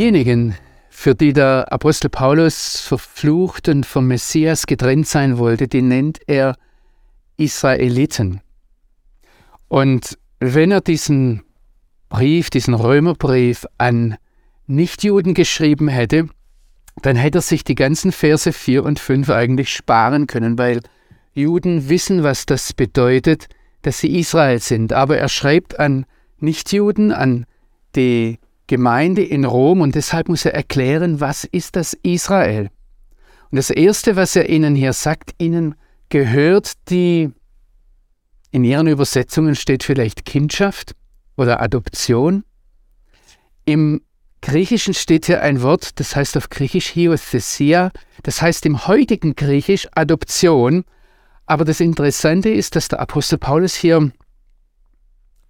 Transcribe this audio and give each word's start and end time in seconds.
Diejenigen, 0.00 0.54
für 0.88 1.14
die 1.14 1.34
der 1.34 1.70
Apostel 1.70 2.08
Paulus 2.08 2.80
verflucht 2.80 3.68
und 3.68 3.84
vom 3.84 4.06
Messias 4.06 4.64
getrennt 4.64 5.06
sein 5.06 5.36
wollte, 5.36 5.68
die 5.68 5.82
nennt 5.82 6.20
er 6.26 6.56
Israeliten. 7.36 8.40
Und 9.68 10.16
wenn 10.38 10.70
er 10.70 10.80
diesen 10.80 11.42
Brief, 12.08 12.48
diesen 12.48 12.72
Römerbrief 12.72 13.66
an 13.76 14.16
Nichtjuden 14.66 15.34
geschrieben 15.34 15.88
hätte, 15.88 16.30
dann 17.02 17.16
hätte 17.16 17.40
er 17.40 17.42
sich 17.42 17.62
die 17.62 17.74
ganzen 17.74 18.10
Verse 18.10 18.54
4 18.54 18.82
und 18.82 18.98
5 18.98 19.28
eigentlich 19.28 19.68
sparen 19.68 20.26
können, 20.26 20.56
weil 20.56 20.80
Juden 21.34 21.90
wissen, 21.90 22.22
was 22.22 22.46
das 22.46 22.72
bedeutet, 22.72 23.48
dass 23.82 23.98
sie 23.98 24.18
Israel 24.18 24.60
sind. 24.60 24.94
Aber 24.94 25.18
er 25.18 25.28
schreibt 25.28 25.78
an 25.78 26.06
Nichtjuden, 26.38 27.12
an 27.12 27.44
die 27.94 28.38
Gemeinde 28.70 29.24
in 29.24 29.44
Rom 29.44 29.80
und 29.80 29.96
deshalb 29.96 30.28
muss 30.28 30.44
er 30.44 30.54
erklären, 30.54 31.18
was 31.18 31.42
ist 31.42 31.74
das 31.74 31.92
Israel. 32.04 32.70
Und 33.50 33.56
das 33.56 33.68
Erste, 33.68 34.14
was 34.14 34.36
er 34.36 34.48
ihnen 34.48 34.76
hier 34.76 34.92
sagt, 34.92 35.34
ihnen 35.38 35.74
gehört 36.08 36.74
die, 36.88 37.32
in 38.52 38.62
ihren 38.62 38.86
Übersetzungen 38.86 39.56
steht 39.56 39.82
vielleicht 39.82 40.24
Kindschaft 40.24 40.94
oder 41.36 41.60
Adoption. 41.60 42.44
Im 43.64 44.02
Griechischen 44.40 44.94
steht 44.94 45.26
hier 45.26 45.42
ein 45.42 45.62
Wort, 45.62 45.98
das 45.98 46.14
heißt 46.14 46.36
auf 46.36 46.48
Griechisch 46.48 46.90
Hiothesia, 46.90 47.90
das 48.22 48.40
heißt 48.40 48.64
im 48.66 48.86
heutigen 48.86 49.34
Griechisch 49.34 49.88
Adoption. 49.96 50.84
Aber 51.44 51.64
das 51.64 51.80
Interessante 51.80 52.50
ist, 52.50 52.76
dass 52.76 52.86
der 52.86 53.00
Apostel 53.00 53.36
Paulus 53.36 53.74
hier 53.74 54.12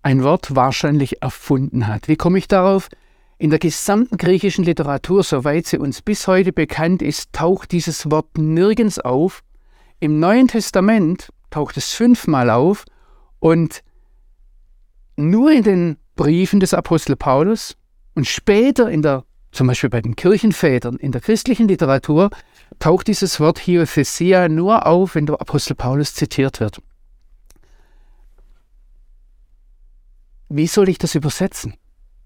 ein 0.00 0.22
Wort 0.22 0.56
wahrscheinlich 0.56 1.20
erfunden 1.20 1.86
hat. 1.86 2.08
Wie 2.08 2.16
komme 2.16 2.38
ich 2.38 2.48
darauf? 2.48 2.88
In 3.40 3.48
der 3.48 3.58
gesamten 3.58 4.18
griechischen 4.18 4.64
Literatur, 4.64 5.22
soweit 5.22 5.64
sie 5.64 5.78
uns 5.78 6.02
bis 6.02 6.26
heute 6.26 6.52
bekannt 6.52 7.00
ist, 7.00 7.32
taucht 7.32 7.72
dieses 7.72 8.10
Wort 8.10 8.36
nirgends 8.36 8.98
auf. 8.98 9.42
Im 9.98 10.20
Neuen 10.20 10.46
Testament 10.46 11.30
taucht 11.48 11.78
es 11.78 11.94
fünfmal 11.94 12.50
auf 12.50 12.84
und 13.38 13.82
nur 15.16 15.52
in 15.52 15.62
den 15.62 15.96
Briefen 16.16 16.60
des 16.60 16.74
Apostel 16.74 17.16
Paulus 17.16 17.78
und 18.14 18.26
später 18.26 18.90
in 18.90 19.00
der, 19.00 19.24
zum 19.52 19.68
Beispiel 19.68 19.88
bei 19.88 20.02
den 20.02 20.16
Kirchenvätern, 20.16 20.96
in 20.96 21.10
der 21.10 21.22
christlichen 21.22 21.66
Literatur, 21.66 22.28
taucht 22.78 23.06
dieses 23.06 23.40
Wort 23.40 23.58
Hiothesia 23.58 24.50
nur 24.50 24.84
auf, 24.84 25.14
wenn 25.14 25.24
der 25.24 25.40
Apostel 25.40 25.74
Paulus 25.76 26.12
zitiert 26.12 26.60
wird. 26.60 26.82
Wie 30.50 30.66
soll 30.66 30.90
ich 30.90 30.98
das 30.98 31.14
übersetzen? 31.14 31.72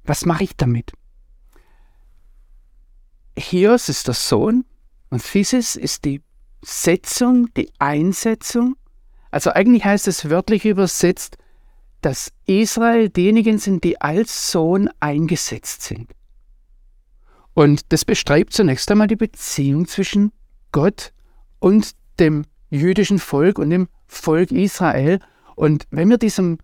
Was 0.03 0.27
mache 0.27 0.43
ich 0.43 0.57
damit? 0.57 0.91
Hios 3.39 3.89
ist 3.89 4.07
der 4.07 4.15
Sohn 4.15 4.65
und 5.11 5.23
Physis 5.23 5.77
ist 5.77 6.05
die 6.05 6.23
Setzung, 6.63 7.53
die 7.55 7.71
Einsetzung. 7.79 8.77
Also 9.31 9.51
eigentlich 9.51 9.85
heißt 9.85 10.09
es 10.09 10.31
wörtlich 10.31 10.65
übersetzt, 10.65 11.37
dass 12.01 12.33
Israel 12.47 13.09
diejenigen 13.09 13.59
sind, 13.59 13.83
die 13.83 14.01
als 14.01 14.53
Sohn 14.53 14.89
eingesetzt 15.01 15.83
sind. 15.83 16.11
Und 17.55 17.93
das 17.93 18.05
beschreibt 18.05 18.53
zunächst 18.53 18.91
einmal 18.91 19.07
die 19.07 19.17
Beziehung 19.17 19.87
zwischen 19.87 20.33
Gott 20.73 21.13
und 21.61 21.93
dem 22.19 22.45
jüdischen 22.71 23.19
Volk 23.19 23.59
und 23.59 23.71
dem 23.71 23.89
Volk 24.07 24.51
Israel. 24.51 25.21
Und 25.55 25.87
wenn 25.91 26.11
wir 26.11 26.19
diesem 26.19 26.59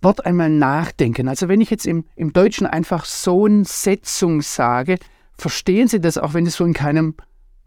Wort 0.00 0.26
einmal 0.26 0.50
nachdenken, 0.50 1.28
also 1.28 1.48
wenn 1.48 1.60
ich 1.60 1.70
jetzt 1.70 1.86
im, 1.86 2.04
im 2.16 2.32
Deutschen 2.32 2.66
einfach 2.66 3.04
Sohnsetzung 3.04 4.42
sage, 4.42 4.98
verstehen 5.42 5.88
Sie 5.88 6.00
das 6.00 6.16
auch, 6.16 6.32
wenn 6.34 6.46
es 6.46 6.56
so 6.56 6.64
in 6.64 6.72
keinem 6.72 7.14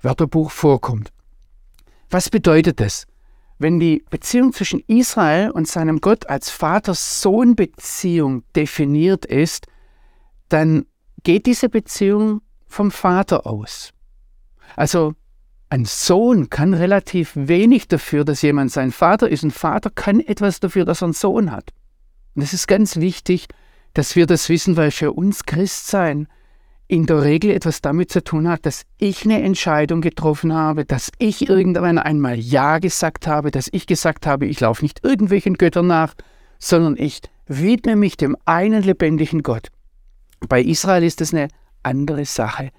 Wörterbuch 0.01 0.49
vorkommt. 0.49 1.11
Was 2.09 2.29
bedeutet 2.29 2.79
das? 2.79 3.05
Wenn 3.57 3.79
die 3.79 4.03
Beziehung 4.09 4.53
zwischen 4.53 4.81
Israel 4.87 5.51
und 5.51 5.67
seinem 5.67 6.01
Gott 6.01 6.27
als 6.27 6.49
Vater-Sohn-Beziehung 6.49 8.43
definiert 8.55 9.25
ist, 9.25 9.67
dann 10.49 10.85
geht 11.23 11.45
diese 11.45 11.69
Beziehung 11.69 12.41
vom 12.67 12.91
Vater 12.91 13.45
aus. 13.45 13.91
Also 14.75 15.13
ein 15.69 15.85
Sohn 15.85 16.49
kann 16.49 16.73
relativ 16.73 17.31
wenig 17.35 17.87
dafür, 17.87 18.23
dass 18.23 18.41
jemand 18.41 18.71
sein 18.71 18.91
Vater 18.91 19.29
ist. 19.29 19.43
Ein 19.43 19.51
Vater 19.51 19.89
kann 19.89 20.19
etwas 20.19 20.59
dafür, 20.59 20.85
dass 20.85 21.01
er 21.01 21.05
einen 21.05 21.13
Sohn 21.13 21.51
hat. 21.51 21.71
Und 22.35 22.41
es 22.41 22.53
ist 22.53 22.67
ganz 22.67 22.97
wichtig, 22.97 23.47
dass 23.93 24.15
wir 24.15 24.27
das 24.27 24.49
wissen, 24.49 24.77
weil 24.77 24.91
für 24.91 25.13
uns 25.13 25.45
Christsein 25.45 26.27
in 26.87 27.05
der 27.05 27.23
Regel 27.23 27.51
etwas 27.51 27.81
damit 27.81 28.11
zu 28.11 28.23
tun 28.23 28.47
hat, 28.47 28.65
dass 28.65 28.83
ich 28.99 29.25
eine 29.25 29.41
Entscheidung 29.41 30.01
getroffen 30.01 30.53
habe, 30.53 30.85
dass 30.85 31.11
ich 31.17 31.49
irgendwann 31.49 31.97
einmal 31.97 32.37
Ja 32.37 32.77
gesagt 32.77 33.27
habe, 33.27 33.49
dass 33.49 33.69
ich 33.71 33.87
gesagt 33.87 34.27
habe, 34.27 34.45
ich 34.45 34.59
laufe 34.59 34.83
nicht 34.83 35.03
irgendwelchen 35.03 35.55
Göttern 35.55 35.87
nach, 35.87 36.13
sondern 36.59 36.95
ich 36.97 37.21
widme 37.47 37.95
mich 37.95 38.17
dem 38.17 38.37
einen 38.45 38.83
lebendigen 38.83 39.41
Gott. 39.41 39.69
Bei 40.47 40.61
Israel 40.61 41.03
ist 41.03 41.21
es 41.21 41.33
eine 41.33 41.47
andere 41.81 42.25
Sache. 42.25 42.71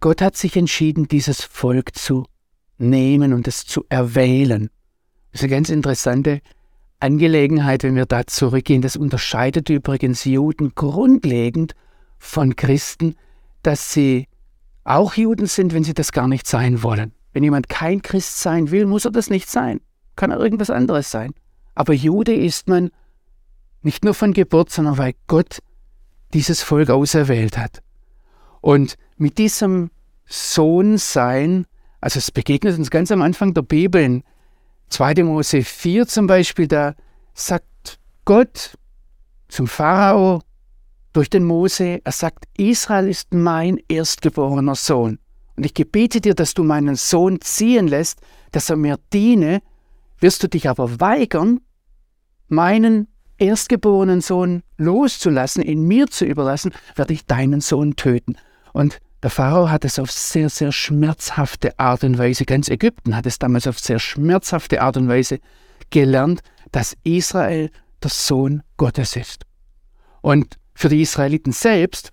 Gott 0.00 0.20
hat 0.20 0.36
sich 0.36 0.56
entschieden, 0.56 1.06
dieses 1.06 1.42
Volk 1.42 1.94
zu 1.96 2.26
nehmen 2.78 3.32
und 3.32 3.46
es 3.46 3.64
zu 3.64 3.84
erwählen. 3.88 4.68
Das 5.30 5.40
ist 5.40 5.44
eine 5.44 5.52
ganz 5.52 5.68
interessante 5.70 6.40
Angelegenheit, 6.98 7.84
wenn 7.84 7.94
wir 7.94 8.06
da 8.06 8.26
zurückgehen. 8.26 8.82
Das 8.82 8.96
unterscheidet 8.96 9.70
übrigens 9.70 10.24
Juden 10.24 10.74
grundlegend 10.74 11.74
von 12.22 12.54
Christen, 12.54 13.16
dass 13.64 13.92
sie 13.92 14.28
auch 14.84 15.14
Juden 15.14 15.46
sind, 15.46 15.74
wenn 15.74 15.82
sie 15.82 15.92
das 15.92 16.12
gar 16.12 16.28
nicht 16.28 16.46
sein 16.46 16.82
wollen. 16.82 17.12
Wenn 17.32 17.42
jemand 17.42 17.68
kein 17.68 18.00
Christ 18.00 18.40
sein 18.40 18.70
will, 18.70 18.86
muss 18.86 19.04
er 19.04 19.10
das 19.10 19.28
nicht 19.28 19.50
sein. 19.50 19.80
Kann 20.14 20.30
er 20.30 20.38
irgendwas 20.38 20.70
anderes 20.70 21.10
sein. 21.10 21.34
Aber 21.74 21.92
Jude 21.92 22.32
ist 22.32 22.68
man 22.68 22.90
nicht 23.82 24.04
nur 24.04 24.14
von 24.14 24.32
Geburt, 24.32 24.70
sondern 24.70 24.98
weil 24.98 25.14
Gott 25.26 25.58
dieses 26.32 26.62
Volk 26.62 26.90
auserwählt 26.90 27.58
hat. 27.58 27.82
Und 28.60 28.96
mit 29.16 29.38
diesem 29.38 29.90
Sohn 30.24 30.98
sein, 30.98 31.66
also 32.00 32.18
es 32.18 32.30
begegnet 32.30 32.78
uns 32.78 32.90
ganz 32.90 33.10
am 33.10 33.20
Anfang 33.20 33.52
der 33.52 33.62
Bibel, 33.62 34.00
in 34.00 34.22
2. 34.90 35.24
Mose 35.24 35.62
4 35.62 36.06
zum 36.06 36.28
Beispiel, 36.28 36.68
da 36.68 36.94
sagt 37.34 37.98
Gott 38.24 38.78
zum 39.48 39.66
Pharao, 39.66 40.40
durch 41.12 41.30
den 41.30 41.44
Mose, 41.44 42.00
er 42.04 42.12
sagt, 42.12 42.44
Israel 42.56 43.08
ist 43.08 43.32
mein 43.34 43.78
erstgeborener 43.88 44.74
Sohn. 44.74 45.18
Und 45.56 45.66
ich 45.66 45.74
gebete 45.74 46.20
dir, 46.20 46.34
dass 46.34 46.54
du 46.54 46.64
meinen 46.64 46.96
Sohn 46.96 47.40
ziehen 47.40 47.86
lässt, 47.86 48.20
dass 48.52 48.70
er 48.70 48.76
mir 48.76 48.98
diene, 49.12 49.60
wirst 50.18 50.42
du 50.42 50.48
dich 50.48 50.68
aber 50.68 51.00
weigern, 51.00 51.60
meinen 52.48 53.08
erstgeborenen 53.38 54.20
Sohn 54.20 54.62
loszulassen, 54.78 55.62
ihn 55.62 55.82
mir 55.82 56.06
zu 56.06 56.24
überlassen, 56.24 56.72
werde 56.94 57.12
ich 57.12 57.26
deinen 57.26 57.60
Sohn 57.60 57.96
töten. 57.96 58.36
Und 58.72 59.00
der 59.22 59.30
Pharao 59.30 59.70
hat 59.70 59.84
es 59.84 59.98
auf 59.98 60.10
sehr, 60.10 60.48
sehr 60.48 60.72
schmerzhafte 60.72 61.78
Art 61.78 62.04
und 62.04 62.18
Weise, 62.18 62.44
ganz 62.44 62.68
Ägypten 62.68 63.14
hat 63.16 63.26
es 63.26 63.38
damals 63.38 63.66
auf 63.66 63.78
sehr 63.78 63.98
schmerzhafte 63.98 64.80
Art 64.80 64.96
und 64.96 65.08
Weise 65.08 65.38
gelernt, 65.90 66.40
dass 66.72 66.96
Israel 67.04 67.70
der 68.02 68.10
Sohn 68.10 68.62
Gottes 68.76 69.16
ist. 69.16 69.44
Und 70.22 70.58
für 70.74 70.88
die 70.88 71.02
Israeliten 71.02 71.52
selbst 71.52 72.12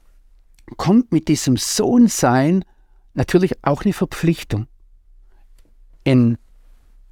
kommt 0.78 1.12
mit 1.12 1.28
diesem 1.28 1.58
Sohnsein 1.58 2.64
natürlich 3.14 3.54
auch 3.64 3.84
eine 3.84 3.94
Verpflichtung. 3.94 4.68
In 6.04 6.38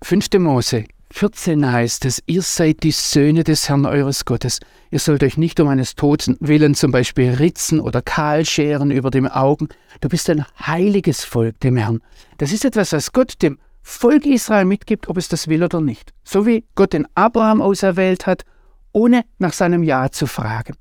5. 0.03 0.27
Mose 0.39 0.85
14 1.11 1.71
heißt 1.71 2.05
es, 2.05 2.21
ihr 2.25 2.41
seid 2.41 2.83
die 2.83 2.91
Söhne 2.91 3.43
des 3.43 3.69
Herrn 3.69 3.85
eures 3.85 4.25
Gottes. 4.25 4.59
Ihr 4.91 4.99
sollt 4.99 5.23
euch 5.23 5.37
nicht 5.37 5.59
um 5.59 5.67
eines 5.69 5.95
Toten 5.95 6.37
willen 6.39 6.75
zum 6.75 6.91
Beispiel 6.91 7.33
ritzen 7.33 7.79
oder 7.79 8.01
kahl 8.01 8.45
scheren 8.45 8.91
über 8.91 9.09
dem 9.09 9.25
Augen. 9.25 9.69
Du 10.01 10.09
bist 10.09 10.29
ein 10.29 10.45
heiliges 10.59 11.23
Volk 11.23 11.59
dem 11.61 11.77
Herrn. 11.77 12.01
Das 12.37 12.51
ist 12.51 12.65
etwas, 12.65 12.91
was 12.91 13.13
Gott 13.13 13.41
dem 13.41 13.57
Volk 13.81 14.25
Israel 14.25 14.65
mitgibt, 14.65 15.07
ob 15.07 15.17
es 15.17 15.29
das 15.29 15.47
will 15.47 15.63
oder 15.63 15.79
nicht. 15.79 16.13
So 16.23 16.45
wie 16.45 16.65
Gott 16.75 16.91
den 16.91 17.07
Abraham 17.15 17.61
auserwählt 17.61 18.25
hat, 18.25 18.43
ohne 18.91 19.23
nach 19.37 19.53
seinem 19.53 19.83
Ja 19.83 20.11
zu 20.11 20.27
fragen. 20.27 20.75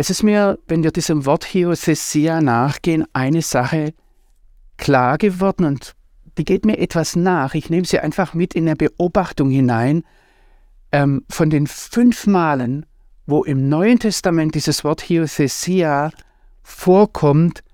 Es 0.00 0.10
ist 0.10 0.22
mir, 0.22 0.60
wenn 0.68 0.84
wir 0.84 0.92
diesem 0.92 1.26
Wort 1.26 1.44
Hiosesia 1.44 2.40
nachgehen, 2.40 3.04
eine 3.14 3.42
Sache 3.42 3.94
klar 4.76 5.18
geworden 5.18 5.64
und 5.66 5.96
die 6.38 6.44
geht 6.44 6.64
mir 6.64 6.78
etwas 6.78 7.16
nach. 7.16 7.54
Ich 7.54 7.68
nehme 7.68 7.84
sie 7.84 7.98
einfach 7.98 8.32
mit 8.32 8.54
in 8.54 8.68
eine 8.68 8.76
Beobachtung 8.76 9.50
hinein. 9.50 10.04
Ähm, 10.92 11.24
von 11.28 11.50
den 11.50 11.66
fünf 11.66 12.28
Malen, 12.28 12.86
wo 13.26 13.42
im 13.42 13.68
Neuen 13.68 13.98
Testament 13.98 14.54
dieses 14.54 14.84
Wort 14.84 15.00
Hiosesia 15.00 16.12
vorkommt, 16.62 17.64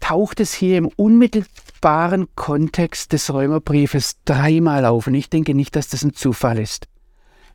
taucht 0.00 0.40
es 0.40 0.54
hier 0.54 0.78
im 0.78 0.86
unmittelbaren 0.96 2.26
Kontext 2.36 3.12
des 3.12 3.30
Römerbriefes 3.30 4.16
dreimal 4.24 4.86
auf. 4.86 5.08
Und 5.08 5.14
ich 5.14 5.28
denke 5.28 5.54
nicht, 5.54 5.76
dass 5.76 5.88
das 5.88 6.02
ein 6.04 6.14
Zufall 6.14 6.58
ist. 6.58 6.88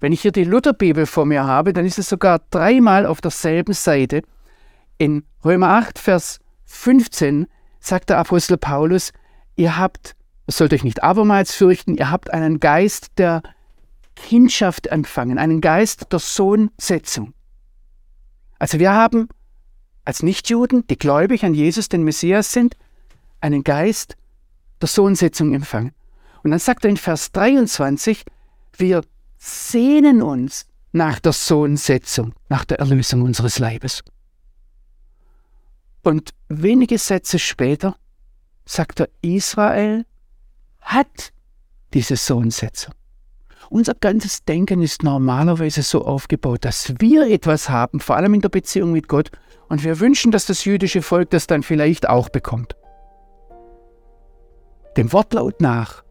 Wenn 0.02 0.12
ich 0.14 0.24
hier 0.24 0.32
die 0.32 0.44
Lutherbibel 0.44 1.06
vor 1.06 1.28
mir 1.28 1.46
habe, 1.46 1.74
dann 1.74 1.86
ist 1.86 2.00
es 2.00 2.10
sogar 2.10 2.42
dreimal 2.50 3.06
auf 3.06 3.22
derselben 3.22 3.74
Seite. 3.74 4.24
In 4.98 5.24
Römer 5.46 5.70
8, 5.70 6.00
Vers 6.00 6.40
15 6.66 7.46
sagt 7.80 8.10
der 8.10 8.18
Apostel 8.18 8.58
Paulus, 8.58 9.14
ihr 9.56 9.78
habt, 9.78 10.16
sollt 10.48 10.74
euch 10.74 10.84
nicht 10.84 11.04
abermals 11.04 11.54
fürchten, 11.54 11.96
ihr 11.96 12.10
habt 12.10 12.34
einen 12.34 12.60
Geist 12.60 13.12
der 13.20 13.44
Kindschaft 14.16 14.88
empfangen, 14.88 15.38
einen 15.38 15.62
Geist 15.62 16.12
der 16.12 16.20
Sohnsetzung. 16.20 17.34
Also 18.58 18.80
wir 18.80 18.94
haben 18.94 19.30
als 20.04 20.24
Nichtjuden, 20.24 20.86
die 20.88 20.98
gläubig 20.98 21.46
an 21.46 21.54
Jesus, 21.54 21.90
den 21.90 22.04
Messias 22.04 22.52
sind, 22.52 22.76
einen 23.40 23.64
Geist 23.64 24.18
der 24.82 24.88
Sohnsetzung 24.88 25.54
empfangen. 25.54 25.94
Und 26.44 26.50
dann 26.50 26.60
sagt 26.60 26.86
er 26.86 26.90
in 26.90 26.98
Vers 26.98 27.32
23, 27.34 28.26
wir 28.78 29.04
sehnen 29.42 30.22
uns 30.22 30.68
nach 30.92 31.20
der 31.20 31.34
Sohnsetzung, 31.34 32.34
nach 32.48 32.64
der 32.64 32.80
Erlösung 32.80 33.24
unseres 33.24 33.58
Leibes. 33.58 34.04
Und 36.04 36.32
wenige 36.48 36.98
Sätze 36.98 37.40
später 37.40 37.96
sagt 38.66 39.00
er, 39.00 39.10
Israel 39.22 40.06
hat 40.80 41.34
diese 41.94 42.18
Sohnsetzung. 42.18 42.94
Unser 43.70 43.96
ganzes 43.96 44.44
Denken 44.44 44.82
ist 44.82 45.02
normalerweise 45.02 45.82
so 45.82 46.06
aufgebaut, 46.06 46.66
dass 46.66 46.94
wir 47.00 47.28
etwas 47.28 47.70
haben, 47.70 48.00
vor 48.00 48.18
allem 48.18 48.34
in 48.34 48.42
der 48.42 48.50
Beziehung 48.50 48.92
mit 48.92 49.08
Gott, 49.08 49.32
und 49.70 49.84
wir 49.84 50.00
wünschen, 50.00 50.32
dass 50.32 50.46
das 50.46 50.66
jüdische 50.66 51.02
Volk 51.02 51.30
das 51.30 51.48
dann 51.48 51.64
vielleicht 51.64 52.10
auch 52.10 52.30
bekommt. 52.30 52.76
Dem 54.98 55.14
Wortlaut 55.14 55.62
nach, 55.62 56.04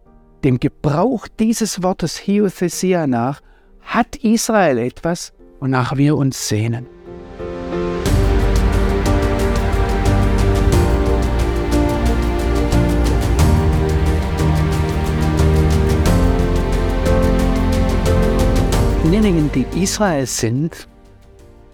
dem 0.44 0.58
Gebrauch 0.60 1.28
dieses 1.38 1.82
Wortes 1.82 2.16
Hiothesia 2.16 3.06
nach, 3.06 3.40
hat 3.82 4.16
Israel 4.16 4.78
etwas, 4.78 5.32
wonach 5.60 5.96
wir 5.96 6.16
uns 6.16 6.48
sehnen. 6.48 6.86
Diejenigen, 19.04 19.50
die 19.52 19.82
Israel 19.82 20.26
sind, 20.26 20.86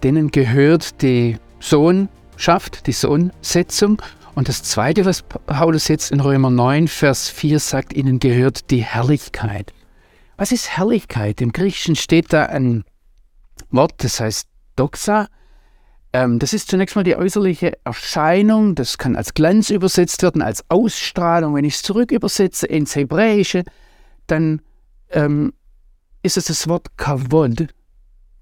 denen 0.03 0.31
gehört 0.31 1.01
die 1.01 1.37
Sohnschaft, 1.59 2.87
die 2.87 2.91
Sohnsetzung. 2.91 4.01
Und 4.37 4.49
das 4.49 4.61
Zweite, 4.61 5.03
was 5.05 5.23
Paulus 5.23 5.87
jetzt 5.87 6.11
in 6.11 6.19
Römer 6.19 6.51
9, 6.51 6.87
Vers 6.87 7.27
4 7.27 7.59
sagt, 7.59 7.93
ihnen 7.93 8.19
gehört 8.19 8.69
die 8.69 8.83
Herrlichkeit. 8.83 9.73
Was 10.37 10.51
ist 10.51 10.77
Herrlichkeit? 10.77 11.41
Im 11.41 11.51
Griechischen 11.51 11.95
steht 11.95 12.31
da 12.31 12.45
ein 12.45 12.83
Wort, 13.71 13.95
das 14.03 14.19
heißt 14.19 14.47
Doxa. 14.75 15.27
Ähm, 16.13 16.37
das 16.37 16.53
ist 16.53 16.69
zunächst 16.69 16.95
mal 16.95 17.01
die 17.01 17.15
äußerliche 17.15 17.83
Erscheinung. 17.83 18.75
Das 18.75 18.99
kann 18.99 19.15
als 19.15 19.33
Glanz 19.33 19.71
übersetzt 19.71 20.21
werden, 20.21 20.43
als 20.43 20.63
Ausstrahlung. 20.69 21.55
Wenn 21.55 21.65
ich 21.65 21.73
es 21.73 21.81
zurück 21.81 22.11
übersetze 22.11 22.67
ins 22.67 22.95
Hebräische, 22.95 23.63
dann 24.27 24.61
ähm, 25.09 25.51
ist 26.21 26.37
es 26.37 26.45
das 26.45 26.67
Wort 26.67 26.95
Kavod. 26.95 27.73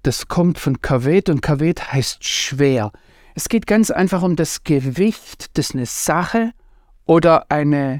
Das 0.03 0.27
kommt 0.27 0.59
von 0.59 0.81
Kaved 0.81 1.29
und 1.29 1.41
Kaved 1.41 1.93
heißt 1.93 2.21
schwer. 2.21 2.91
Es 3.37 3.49
geht 3.49 3.67
ganz 3.67 3.91
einfach 3.91 4.23
um 4.23 4.37
das 4.37 4.63
Gewicht, 4.63 5.57
das 5.57 5.75
eine 5.75 5.85
Sache 5.85 6.53
oder 7.05 7.51
eine 7.51 7.99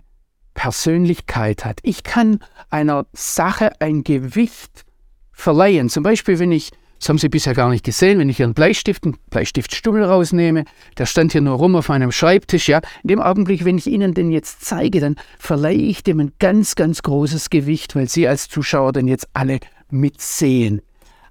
Persönlichkeit 0.53 1.65
hat. 1.65 1.79
Ich 1.83 2.03
kann 2.03 2.39
einer 2.69 3.05
Sache 3.11 3.73
ein 3.81 4.05
Gewicht 4.05 4.85
verleihen. 5.33 5.89
Zum 5.89 6.03
Beispiel, 6.03 6.39
wenn 6.39 6.53
ich, 6.53 6.71
das 7.01 7.09
haben 7.09 7.17
Sie 7.17 7.27
bisher 7.27 7.53
gar 7.53 7.69
nicht 7.69 7.83
gesehen, 7.83 8.17
wenn 8.17 8.29
ich 8.29 8.41
einen 8.41 8.53
Bleistift, 8.53 9.03
einen 9.03 9.17
Bleistiftstummel 9.29 10.05
rausnehme, 10.05 10.63
der 10.97 11.05
stand 11.05 11.33
hier 11.33 11.41
nur 11.41 11.57
rum 11.57 11.75
auf 11.75 11.89
meinem 11.89 12.13
Schreibtisch, 12.13 12.69
ja, 12.69 12.79
in 13.03 13.09
dem 13.09 13.19
Augenblick, 13.19 13.65
wenn 13.65 13.77
ich 13.77 13.87
Ihnen 13.87 14.13
den 14.13 14.31
jetzt 14.31 14.63
zeige, 14.63 15.01
dann 15.01 15.17
verleihe 15.37 15.75
ich 15.77 16.01
dem 16.01 16.21
ein 16.21 16.31
ganz, 16.39 16.75
ganz 16.75 17.01
großes 17.01 17.49
Gewicht, 17.49 17.93
weil 17.97 18.07
Sie 18.07 18.25
als 18.25 18.47
Zuschauer 18.47 18.93
den 18.93 19.09
jetzt 19.09 19.27
alle 19.33 19.59
mitsehen. 19.89 20.81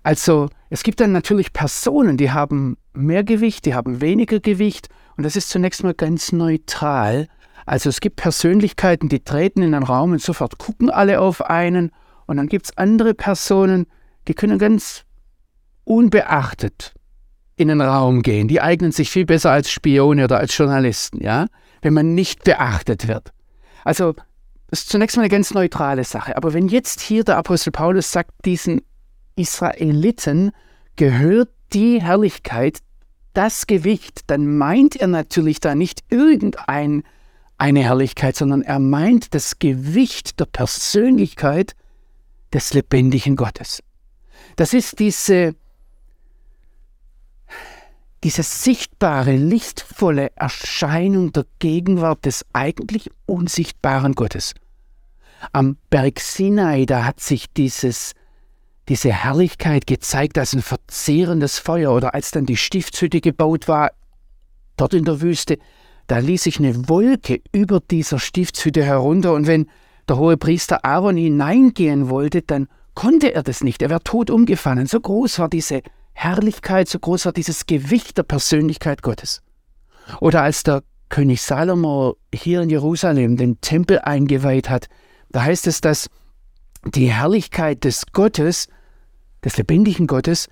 Also 0.05 0.51
es 0.69 0.83
gibt 0.83 1.01
dann 1.01 1.13
natürlich 1.13 1.53
Personen, 1.53 2.19
die 2.19 2.31
haben 2.31 2.77
mehr 2.93 3.25
Gewicht, 3.25 3.65
die 3.65 3.75
haben 3.75 4.01
weniger 4.01 4.39
Gewicht 4.39 4.89
und 5.17 5.25
das 5.25 5.35
ist 5.35 5.49
zunächst 5.49 5.83
mal 5.83 5.95
ganz 5.95 6.31
neutral. 6.31 7.27
Also 7.67 7.89
es 7.89 8.01
gibt 8.01 8.17
Persönlichkeiten, 8.17 9.09
die 9.09 9.25
treten 9.25 9.63
in 9.63 9.75
einen 9.75 9.83
Raum 9.83 10.13
und 10.13 10.21
sofort 10.21 10.59
gucken 10.59 10.91
alle 10.91 11.21
auf 11.21 11.41
einen 11.43 11.91
und 12.27 12.37
dann 12.37 12.49
gibt 12.49 12.67
es 12.67 12.77
andere 12.77 13.15
Personen, 13.15 13.87
die 14.29 14.35
können 14.35 14.59
ganz 14.59 15.05
unbeachtet 15.85 16.95
in 17.57 17.69
den 17.69 17.81
Raum 17.81 18.21
gehen. 18.21 18.47
Die 18.47 18.61
eignen 18.61 18.93
sich 18.93 19.11
viel 19.11 19.25
besser 19.25 19.53
als 19.53 19.71
Spione 19.71 20.25
oder 20.25 20.39
als 20.39 20.57
Journalisten, 20.57 21.23
ja, 21.23 21.47
wenn 21.81 21.95
man 21.95 22.15
nicht 22.15 22.45
beachtet 22.45 23.09
wird. 23.09 23.33
Also 23.85 24.15
das 24.69 24.81
ist 24.81 24.91
zunächst 24.91 25.17
mal 25.17 25.23
eine 25.23 25.31
ganz 25.31 25.55
neutrale 25.55 26.05
Sache. 26.05 26.37
Aber 26.37 26.53
wenn 26.53 26.69
jetzt 26.69 27.01
hier 27.01 27.25
der 27.25 27.39
Apostel 27.39 27.71
Paulus 27.71 28.13
sagt, 28.13 28.33
diesen 28.45 28.83
Israeliten 29.37 30.53
gehört 30.97 31.51
die 31.73 32.01
Herrlichkeit, 32.01 32.81
das 33.33 33.67
Gewicht, 33.67 34.23
dann 34.29 34.57
meint 34.57 34.97
er 34.97 35.09
natürlich 35.09 35.61
da 35.61 35.75
nicht 35.75 36.05
irgendeine 36.09 37.03
Herrlichkeit, 37.59 38.37
sondern 38.37 38.63
er 38.63 38.79
meint 38.79 39.35
das 39.35 39.59
Gewicht 39.59 40.39
der 40.39 40.47
Persönlichkeit 40.47 41.75
des 42.53 42.73
lebendigen 42.73 43.35
Gottes. 43.35 43.83
Das 44.55 44.73
ist 44.73 45.01
diese, 45.01 45.57
diese 48.23 48.45
sichtbare, 48.45 49.35
lichtvolle 49.35 50.31
Erscheinung 50.37 51.33
der 51.33 51.45
Gegenwart 51.59 52.25
des 52.25 52.47
eigentlich 52.53 53.11
unsichtbaren 53.27 54.13
Gottes. 54.13 54.55
Am 55.53 55.77
Berg 55.91 56.21
Sinai, 56.21 56.87
da 56.87 57.05
hat 57.05 57.19
sich 57.19 57.53
dieses, 57.53 58.15
diese 58.89 59.13
Herrlichkeit 59.13 59.87
gezeigt 59.87 60.39
als 60.39 60.53
ein 60.53 60.63
verzehrendes 60.63 61.59
Feuer 61.59 61.93
oder 61.93 62.15
als 62.15 62.31
dann 62.31 62.47
die 62.47 62.57
Stiftshütte 62.57 63.21
gebaut 63.21 63.69
war, 63.69 63.93
dort 64.77 64.95
in 64.95 65.05
der 65.05 65.21
Wüste, 65.21 65.59
da 66.07 66.19
ließ 66.19 66.43
sich 66.43 66.59
eine 66.59 66.89
Wolke 66.89 67.41
über 67.53 67.81
dieser 67.81 68.19
Stiftshütte 68.19 68.85
herunter 68.85 69.33
und 69.33 69.47
wenn 69.47 69.67
der 70.09 70.19
hohe 70.19 70.37
Priester 70.37 70.85
Aaron 70.85 71.17
hineingehen 71.17 72.11
wollte, 72.11 72.43
dann 72.43 72.69
konnte 72.95 73.35
er 73.35 73.43
das 73.43 73.65
nicht. 73.65 73.81
Er 73.81 73.91
wäre 73.91 74.03
tot 74.03 74.31
umgefallen. 74.31 74.87
So 74.87 75.01
groß 75.01 75.39
war 75.39 75.49
diese 75.49 75.81
Herrlichkeit, 76.13 76.89
so 76.89 76.99
groß 76.99 77.27
war 77.27 77.33
dieses 77.33 77.67
Gewicht 77.67 78.19
der 78.19 78.23
Persönlichkeit 78.23 79.03
Gottes. 79.03 79.43
Oder 80.21 80.43
als 80.43 80.63
der 80.63 80.83
König 81.09 81.43
Salomo 81.43 82.17
hier 82.35 82.61
in 82.61 82.71
Jerusalem 82.71 83.37
den 83.37 83.61
Tempel 83.61 83.99
eingeweiht 84.01 84.69
hat, 84.69 84.89
da 85.31 85.43
heißt 85.43 85.67
es, 85.67 85.81
dass 85.81 86.09
die 86.85 87.11
Herrlichkeit 87.11 87.85
des 87.85 88.05
Gottes, 88.13 88.69
des 89.45 89.57
lebendigen 89.57 90.07
Gottes, 90.07 90.49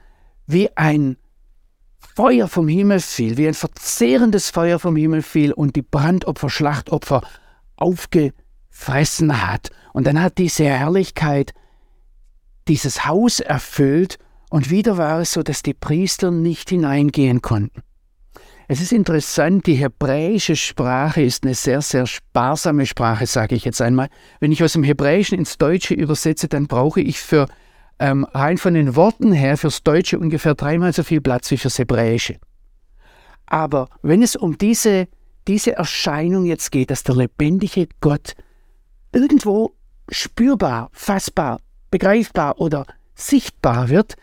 wie 0.46 0.76
ein 0.76 1.16
Feuer 2.14 2.49
vom 2.49 2.68
Himmel 2.68 3.00
fiel, 3.00 3.37
wie 3.37 3.49
ein 3.49 3.54
verzehrendes 3.54 4.50
Feuer 4.50 4.78
vom 4.78 4.96
Himmel 4.96 5.22
fiel 5.22 5.52
und 5.52 5.76
die 5.76 5.82
Brandopfer, 5.82 6.50
Schlachtopfer 6.50 7.22
aufgefressen 7.76 9.46
hat. 9.49 9.70
Und 9.92 10.06
dann 10.06 10.20
hat 10.20 10.38
diese 10.38 10.64
Herrlichkeit 10.64 11.52
dieses 12.68 13.06
Haus 13.06 13.40
erfüllt 13.40 14.18
und 14.50 14.70
wieder 14.70 14.99
war 14.99 15.20
es 15.20 15.32
so, 15.32 15.42
dass 15.42 15.62
die 15.62 15.75
Priester 15.75 16.30
nicht 16.30 16.68
hineingehen 16.68 17.40
konnten. 17.40 17.82
Es 18.68 18.80
ist 18.80 18.92
interessant, 18.92 19.66
die 19.66 19.75
hebräische 19.75 20.56
Sprache 20.56 21.22
ist 21.22 21.44
eine 21.44 21.54
sehr, 21.54 21.82
sehr 21.82 22.06
sparsame 22.06 22.87
Sprache, 22.87 23.26
sage 23.26 23.54
ich 23.54 23.64
jetzt 23.64 23.82
einmal. 23.82 24.08
Wenn 24.40 24.52
ich 24.52 24.62
aus 24.62 24.75
dem 24.75 24.84
Hebräischen 24.84 25.38
ins 25.38 25.58
Deutsche 25.58 25.94
übersetze, 25.94 26.49
dann 26.49 26.68
brauche 26.68 27.00
ich 27.00 27.20
für 27.20 27.49
ähm, 28.02 28.25
rein 28.35 28.59
von 28.59 28.75
den 28.75 28.97
Worten 28.97 29.32
her 29.32 29.56
fürs 29.56 29.85
Deutsche 29.85 30.18
ungefähr 30.18 30.56
dreimal 30.56 30.92
so 30.92 31.04
viel 31.04 31.21
Platz 31.21 31.49
wie 31.52 31.56
fürs 31.56 31.78
Hebräische. 31.78 32.37
Aber 33.47 33.88
wenn 34.02 34.23
es 34.23 34.35
um 34.35 34.59
diese, 34.59 35.06
diese 35.47 35.76
Erscheinung 35.76 36.44
jetzt 36.44 36.73
geht, 36.73 36.90
dass 36.90 37.04
der 37.04 37.14
lebendige 37.14 37.87
Gott 38.00 38.35
irgendwo 39.12 39.76
spürbar, 40.11 40.90
fassbar, 40.92 41.61
begreifbar 41.92 42.61
oder 42.61 42.87
sichtbar 43.14 43.88
wird, 43.88 44.16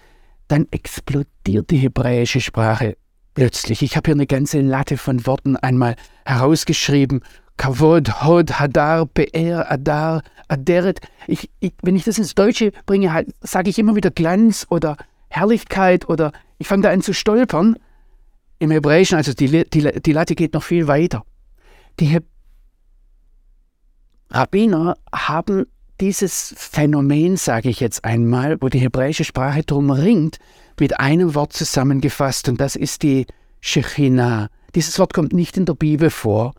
dann 0.49 0.67
explodiert 0.71 1.69
die 1.69 1.77
hebräische 1.77 2.41
Sprache 2.41 2.97
plötzlich. 3.33 3.81
Ich 3.81 3.95
habe 3.95 4.07
hier 4.07 4.15
eine 4.15 4.27
ganze 4.27 4.59
Latte 4.59 4.97
von 4.97 5.25
Worten 5.25 5.55
einmal 5.55 5.95
herausgeschrieben. 6.25 7.21
Kavod, 7.59 8.23
Hod, 8.23 8.57
Hadar, 8.57 9.05
Be'er, 9.05 9.69
Adar, 9.69 10.23
Aderet. 10.47 11.01
Ich, 11.27 11.49
ich, 11.59 11.73
wenn 11.81 11.97
ich 11.97 12.05
das 12.05 12.17
ins 12.17 12.33
Deutsche 12.33 12.71
bringe, 12.85 13.11
halt, 13.11 13.35
sage 13.41 13.69
ich 13.69 13.77
immer 13.77 13.97
wieder 13.97 14.11
Glanz 14.11 14.65
oder 14.69 14.95
Herrlichkeit 15.27 16.07
oder 16.07 16.31
ich 16.57 16.67
fange 16.67 16.83
da 16.83 16.89
an 16.89 17.01
zu 17.01 17.13
stolpern. 17.13 17.75
Im 18.59 18.71
Hebräischen, 18.71 19.17
also 19.17 19.33
die, 19.33 19.65
die, 19.69 20.01
die 20.01 20.11
Latte 20.13 20.35
geht 20.35 20.53
noch 20.53 20.63
viel 20.63 20.87
weiter. 20.87 21.25
Die 21.99 22.05
He 22.05 22.19
Rabbiner 24.31 24.95
haben 25.13 25.65
dieses 25.99 26.55
Phänomen, 26.55 27.35
sage 27.35 27.67
ich 27.67 27.81
jetzt 27.81 28.05
einmal, 28.05 28.61
wo 28.61 28.69
die 28.69 28.79
hebräische 28.79 29.25
Sprache 29.25 29.63
drum 29.63 29.91
ringt, 29.91 30.37
mit 30.79 31.01
einem 31.01 31.35
Wort 31.35 31.51
zusammengefasst 31.51 32.47
und 32.47 32.61
das 32.61 32.77
ist 32.77 33.03
die 33.03 33.25
Shechina. 33.59 34.47
Dieses 34.75 34.97
Wort 34.97 35.13
kommt 35.13 35.33
nicht 35.33 35.57
in 35.57 35.65
der 35.65 35.73
Bibel 35.73 36.09
vor. 36.09 36.53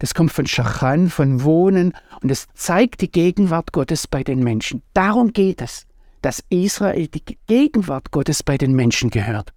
Das 0.00 0.14
kommt 0.14 0.32
von 0.32 0.46
Shachan, 0.46 1.10
von 1.10 1.44
Wohnen 1.44 1.92
und 2.22 2.30
es 2.30 2.48
zeigt 2.54 3.02
die 3.02 3.10
Gegenwart 3.10 3.72
Gottes 3.72 4.06
bei 4.06 4.24
den 4.24 4.42
Menschen. 4.42 4.82
Darum 4.94 5.32
geht 5.32 5.60
es, 5.60 5.86
dass 6.22 6.42
Israel 6.48 7.06
die 7.06 7.36
Gegenwart 7.46 8.10
Gottes 8.10 8.42
bei 8.42 8.56
den 8.56 8.72
Menschen 8.72 9.10
gehört. 9.10 9.52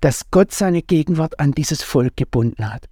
Dass 0.00 0.30
Gott 0.30 0.52
seine 0.52 0.80
Gegenwart 0.80 1.40
an 1.40 1.52
dieses 1.52 1.82
Volk 1.82 2.16
gebunden 2.16 2.72
hat. 2.72 2.88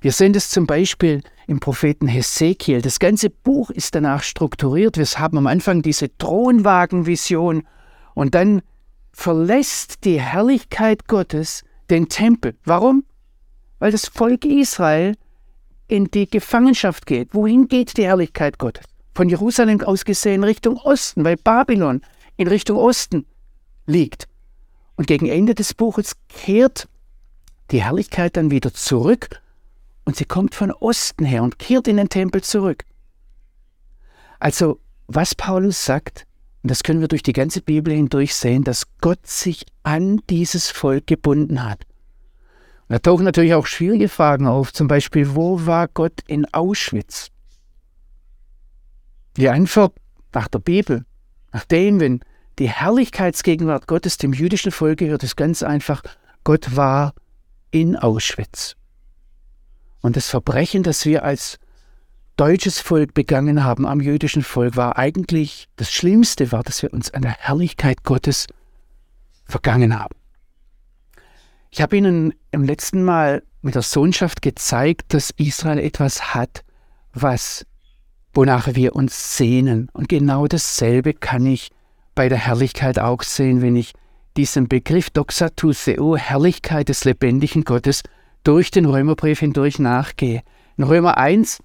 Wir 0.00 0.10
sehen 0.10 0.32
das 0.32 0.50
zum 0.50 0.66
Beispiel 0.66 1.22
im 1.46 1.60
Propheten 1.60 2.08
Hesekiel. 2.08 2.82
Das 2.82 2.98
ganze 2.98 3.30
Buch 3.30 3.70
ist 3.70 3.94
danach 3.94 4.24
strukturiert. 4.24 4.98
Wir 4.98 5.06
haben 5.06 5.38
am 5.38 5.46
Anfang 5.46 5.82
diese 5.82 6.16
Thronwagenvision 6.18 7.62
und 8.14 8.34
dann 8.34 8.60
verlässt 9.12 10.04
die 10.04 10.20
Herrlichkeit 10.20 11.06
Gottes 11.06 11.62
den 11.90 12.08
Tempel. 12.08 12.56
Warum? 12.64 13.04
Weil 13.78 13.92
das 13.92 14.08
Volk 14.08 14.44
Israel 14.44 15.14
in 15.88 16.10
die 16.10 16.28
Gefangenschaft 16.28 17.06
geht. 17.06 17.34
Wohin 17.34 17.68
geht 17.68 17.96
die 17.96 18.04
Herrlichkeit 18.04 18.58
Gottes? 18.58 18.84
Von 19.14 19.28
Jerusalem 19.28 19.80
aus 19.82 20.04
gesehen 20.04 20.44
Richtung 20.44 20.76
Osten, 20.78 21.24
weil 21.24 21.36
Babylon 21.36 22.00
in 22.36 22.48
Richtung 22.48 22.76
Osten 22.78 23.26
liegt. 23.86 24.28
Und 24.96 25.06
gegen 25.06 25.26
Ende 25.26 25.54
des 25.54 25.74
Buches 25.74 26.14
kehrt 26.28 26.88
die 27.70 27.82
Herrlichkeit 27.82 28.36
dann 28.36 28.50
wieder 28.50 28.72
zurück 28.72 29.40
und 30.04 30.16
sie 30.16 30.24
kommt 30.24 30.54
von 30.54 30.70
Osten 30.70 31.24
her 31.24 31.42
und 31.42 31.58
kehrt 31.58 31.88
in 31.88 31.96
den 31.96 32.08
Tempel 32.08 32.42
zurück. 32.42 32.84
Also, 34.38 34.80
was 35.06 35.34
Paulus 35.34 35.84
sagt, 35.84 36.26
und 36.62 36.70
das 36.70 36.82
können 36.82 37.00
wir 37.00 37.08
durch 37.08 37.22
die 37.22 37.32
ganze 37.32 37.60
Bibel 37.60 37.94
hindurch 37.94 38.34
sehen, 38.34 38.64
dass 38.64 38.84
Gott 39.00 39.26
sich 39.26 39.66
an 39.82 40.20
dieses 40.30 40.70
Volk 40.70 41.06
gebunden 41.06 41.62
hat. 41.62 41.84
Da 42.88 42.98
tauchen 42.98 43.24
natürlich 43.24 43.54
auch 43.54 43.66
schwierige 43.66 44.08
Fragen 44.08 44.46
auf, 44.46 44.72
zum 44.72 44.88
Beispiel, 44.88 45.34
wo 45.34 45.64
war 45.66 45.88
Gott 45.88 46.20
in 46.26 46.46
Auschwitz? 46.52 47.30
Die 49.36 49.48
Antwort 49.48 49.94
nach 50.32 50.48
der 50.48 50.58
Bibel, 50.58 51.04
nach 51.52 51.64
dem, 51.64 52.00
wenn 52.00 52.20
die 52.58 52.68
Herrlichkeitsgegenwart 52.68 53.86
Gottes 53.86 54.18
dem 54.18 54.32
jüdischen 54.32 54.70
Volk 54.70 54.98
gehört, 54.98 55.24
ist 55.24 55.36
ganz 55.36 55.62
einfach, 55.62 56.02
Gott 56.44 56.76
war 56.76 57.14
in 57.70 57.96
Auschwitz. 57.96 58.76
Und 60.02 60.16
das 60.16 60.28
Verbrechen, 60.28 60.82
das 60.82 61.04
wir 61.06 61.24
als 61.24 61.58
deutsches 62.36 62.80
Volk 62.80 63.14
begangen 63.14 63.64
haben 63.64 63.86
am 63.86 64.00
jüdischen 64.00 64.42
Volk, 64.42 64.76
war 64.76 64.98
eigentlich 64.98 65.68
das 65.76 65.90
Schlimmste, 65.90 66.52
war, 66.52 66.62
dass 66.62 66.82
wir 66.82 66.92
uns 66.92 67.12
an 67.12 67.22
der 67.22 67.32
Herrlichkeit 67.32 68.04
Gottes 68.04 68.46
vergangen 69.46 69.98
haben. 69.98 70.14
Ich 71.74 71.82
habe 71.82 71.96
Ihnen 71.96 72.34
im 72.52 72.62
letzten 72.62 73.02
Mal 73.02 73.42
mit 73.60 73.74
der 73.74 73.82
Sohnschaft 73.82 74.42
gezeigt, 74.42 75.12
dass 75.12 75.30
Israel 75.30 75.80
etwas 75.80 76.32
hat, 76.32 76.62
was 77.12 77.66
wonach 78.32 78.76
wir 78.76 78.94
uns 78.94 79.36
sehnen. 79.36 79.90
Und 79.92 80.08
genau 80.08 80.46
dasselbe 80.46 81.14
kann 81.14 81.44
ich 81.46 81.72
bei 82.14 82.28
der 82.28 82.38
Herrlichkeit 82.38 83.00
auch 83.00 83.24
sehen, 83.24 83.60
wenn 83.60 83.74
ich 83.74 83.92
diesen 84.36 84.68
Begriff 84.68 85.10
Doxatuseo, 85.10 86.16
Herrlichkeit 86.16 86.90
des 86.90 87.04
lebendigen 87.04 87.64
Gottes, 87.64 88.04
durch 88.44 88.70
den 88.70 88.84
Römerbrief 88.84 89.40
hindurch 89.40 89.80
nachgehe. 89.80 90.42
In 90.76 90.84
Römer 90.84 91.18
1 91.18 91.60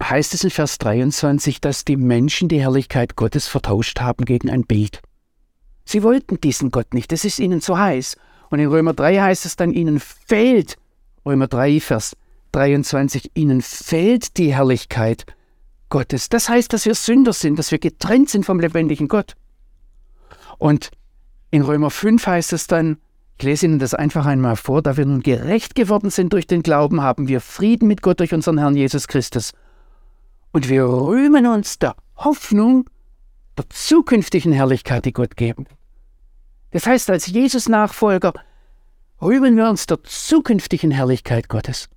heißt 0.00 0.34
es 0.34 0.44
in 0.44 0.50
Vers 0.50 0.78
23, 0.78 1.60
dass 1.60 1.84
die 1.84 1.96
Menschen 1.96 2.48
die 2.48 2.60
Herrlichkeit 2.60 3.16
Gottes 3.16 3.48
vertauscht 3.48 3.98
haben 3.98 4.24
gegen 4.24 4.50
ein 4.50 4.62
Bild. 4.62 5.02
Sie 5.84 6.04
wollten 6.04 6.40
diesen 6.40 6.70
Gott 6.70 6.94
nicht, 6.94 7.12
es 7.12 7.24
ist 7.24 7.40
ihnen 7.40 7.60
zu 7.60 7.76
heiß. 7.76 8.16
Und 8.52 8.58
in 8.58 8.68
Römer 8.68 8.92
3 8.92 9.18
heißt 9.18 9.46
es 9.46 9.56
dann, 9.56 9.72
ihnen 9.72 9.98
fehlt, 9.98 10.76
Römer 11.24 11.46
3, 11.46 11.80
Vers 11.80 12.14
23, 12.52 13.30
ihnen 13.32 13.62
fehlt 13.62 14.36
die 14.36 14.52
Herrlichkeit 14.52 15.24
Gottes. 15.88 16.28
Das 16.28 16.50
heißt, 16.50 16.70
dass 16.70 16.84
wir 16.84 16.94
Sünder 16.94 17.32
sind, 17.32 17.58
dass 17.58 17.70
wir 17.70 17.78
getrennt 17.78 18.28
sind 18.28 18.44
vom 18.44 18.60
lebendigen 18.60 19.08
Gott. 19.08 19.36
Und 20.58 20.90
in 21.50 21.62
Römer 21.62 21.88
5 21.88 22.26
heißt 22.26 22.52
es 22.52 22.66
dann, 22.66 22.98
ich 23.38 23.44
lese 23.46 23.64
Ihnen 23.64 23.78
das 23.78 23.94
einfach 23.94 24.26
einmal 24.26 24.56
vor. 24.56 24.82
Da 24.82 24.98
wir 24.98 25.06
nun 25.06 25.22
gerecht 25.22 25.74
geworden 25.74 26.10
sind 26.10 26.34
durch 26.34 26.46
den 26.46 26.62
Glauben, 26.62 27.00
haben 27.00 27.28
wir 27.28 27.40
Frieden 27.40 27.88
mit 27.88 28.02
Gott 28.02 28.20
durch 28.20 28.34
unseren 28.34 28.58
Herrn 28.58 28.76
Jesus 28.76 29.08
Christus. 29.08 29.52
Und 30.52 30.68
wir 30.68 30.84
rühmen 30.84 31.46
uns 31.46 31.78
der 31.78 31.96
Hoffnung 32.16 32.84
der 33.56 33.64
zukünftigen 33.70 34.52
Herrlichkeit, 34.52 35.06
die 35.06 35.14
Gott 35.14 35.38
geben. 35.38 35.66
Das 36.72 36.86
heißt, 36.86 37.10
als 37.10 37.26
Jesus-Nachfolger 37.26 38.32
rühmen 39.20 39.56
wir 39.56 39.68
uns 39.68 39.86
der 39.86 40.02
zukünftigen 40.02 40.90
Herrlichkeit 40.90 41.48
Gottes. 41.48 41.88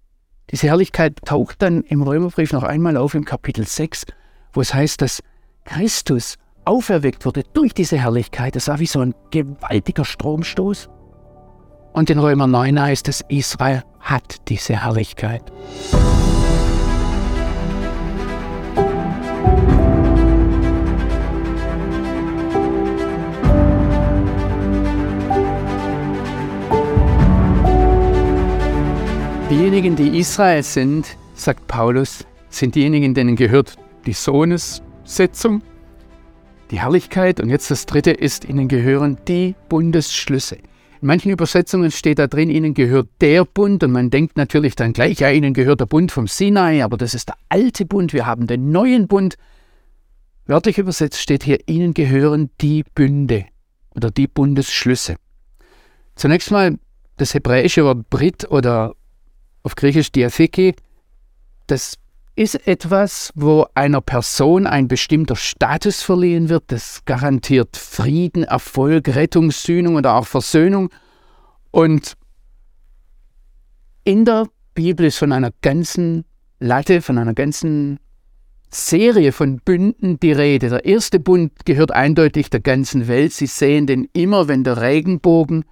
Diese 0.51 0.67
Herrlichkeit 0.67 1.19
taucht 1.25 1.61
dann 1.61 1.81
im 1.81 2.03
Römerbrief 2.03 2.53
noch 2.53 2.63
einmal 2.63 2.97
auf 2.97 3.15
im 3.15 3.25
Kapitel 3.25 3.65
6, 3.65 4.05
wo 4.53 4.61
es 4.61 4.73
heißt, 4.73 5.01
dass 5.01 5.23
Christus 5.63 6.37
auferweckt 6.65 7.25
wurde 7.25 7.43
durch 7.53 7.73
diese 7.73 7.97
Herrlichkeit. 7.97 8.55
Das 8.55 8.67
war 8.67 8.79
wie 8.79 8.85
so 8.85 8.99
ein 8.99 9.15
gewaltiger 9.31 10.05
Stromstoß. 10.05 10.89
Und 11.93 12.09
in 12.09 12.19
Römer 12.19 12.45
9 12.45 12.79
heißt 12.79 13.07
es, 13.07 13.23
Israel 13.29 13.83
hat 14.01 14.49
diese 14.49 14.83
Herrlichkeit. 14.83 15.51
Diejenigen, 29.47 29.95
die 29.95 30.17
Israel 30.17 30.63
sind, 30.63 31.17
sagt 31.35 31.67
Paulus, 31.67 32.25
sind 32.49 32.73
diejenigen, 32.73 33.13
denen 33.13 33.35
gehört 33.35 33.75
die 34.07 34.13
Sohnessetzung, 34.13 35.61
die 36.71 36.79
Herrlichkeit 36.79 37.39
und 37.39 37.49
jetzt 37.49 37.69
das 37.69 37.85
dritte 37.85 38.09
ist, 38.09 38.45
ihnen 38.45 38.67
gehören 38.67 39.19
die 39.27 39.53
Bundesschlüsse. 39.69 40.55
In 40.55 41.07
manchen 41.07 41.31
Übersetzungen 41.31 41.91
steht 41.91 42.17
da 42.17 42.25
drin, 42.25 42.49
ihnen 42.49 42.73
gehört 42.73 43.07
der 43.21 43.45
Bund 43.45 43.83
und 43.83 43.91
man 43.91 44.09
denkt 44.09 44.35
natürlich 44.35 44.73
dann 44.73 44.93
gleich, 44.93 45.19
ja, 45.19 45.29
ihnen 45.29 45.53
gehört 45.53 45.79
der 45.79 45.85
Bund 45.85 46.11
vom 46.11 46.25
Sinai, 46.25 46.83
aber 46.83 46.97
das 46.97 47.13
ist 47.13 47.29
der 47.29 47.37
alte 47.49 47.85
Bund, 47.85 48.13
wir 48.13 48.25
haben 48.25 48.47
den 48.47 48.71
neuen 48.71 49.07
Bund. 49.07 49.35
Wörtlich 50.47 50.79
übersetzt 50.79 51.21
steht 51.21 51.43
hier, 51.43 51.59
ihnen 51.67 51.93
gehören 51.93 52.49
die 52.61 52.83
Bünde 52.95 53.45
oder 53.95 54.09
die 54.09 54.27
Bundesschlüsse. 54.27 55.17
Zunächst 56.15 56.49
mal 56.49 56.79
das 57.17 57.35
hebräische 57.35 57.85
Wort 57.85 58.09
Brit 58.09 58.49
oder 58.49 58.95
auf 59.65 59.75
Griechisch 59.75 60.11
Diatheke, 60.11 60.75
das 61.67 61.97
ist 62.35 62.67
etwas, 62.67 63.31
wo 63.33 63.65
einer 63.73 64.01
Person 64.01 64.67
ein 64.67 64.87
bestimmter 64.87 65.35
Status 65.35 66.03
verliehen 66.03 66.49
wird. 66.49 66.65
Das 66.67 67.03
garantiert 67.05 67.75
Frieden, 67.75 68.43
Erfolg, 68.43 69.15
Rettung, 69.15 69.51
Sühnung 69.51 69.95
oder 69.95 70.15
auch 70.15 70.27
Versöhnung. 70.27 70.89
Und 71.71 72.15
in 74.03 74.25
der 74.25 74.47
Bibel 74.75 75.07
ist 75.07 75.17
von 75.17 75.31
einer 75.31 75.51
ganzen 75.61 76.25
Latte, 76.59 77.01
von 77.01 77.17
einer 77.17 77.33
ganzen 77.33 77.99
Serie 78.69 79.31
von 79.31 79.59
Bünden 79.61 80.19
die 80.19 80.33
Rede. 80.33 80.69
Der 80.69 80.85
erste 80.85 81.19
Bund 81.19 81.65
gehört 81.65 81.91
eindeutig 81.91 82.49
der 82.49 82.59
ganzen 82.59 83.07
Welt. 83.07 83.33
Sie 83.33 83.47
sehen 83.47 83.87
den 83.87 84.09
immer, 84.13 84.47
wenn 84.47 84.63
der 84.63 84.81
Regenbogen 84.81 85.65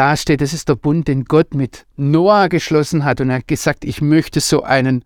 dasteht. 0.00 0.40
Das 0.40 0.54
ist 0.54 0.70
der 0.70 0.76
Bund, 0.76 1.08
den 1.08 1.26
Gott 1.26 1.54
mit 1.54 1.84
Noah 1.96 2.48
geschlossen 2.48 3.04
hat. 3.04 3.20
Und 3.20 3.28
er 3.28 3.36
hat 3.36 3.48
gesagt, 3.48 3.84
ich 3.84 4.00
möchte 4.00 4.40
so 4.40 4.62
einen 4.62 5.04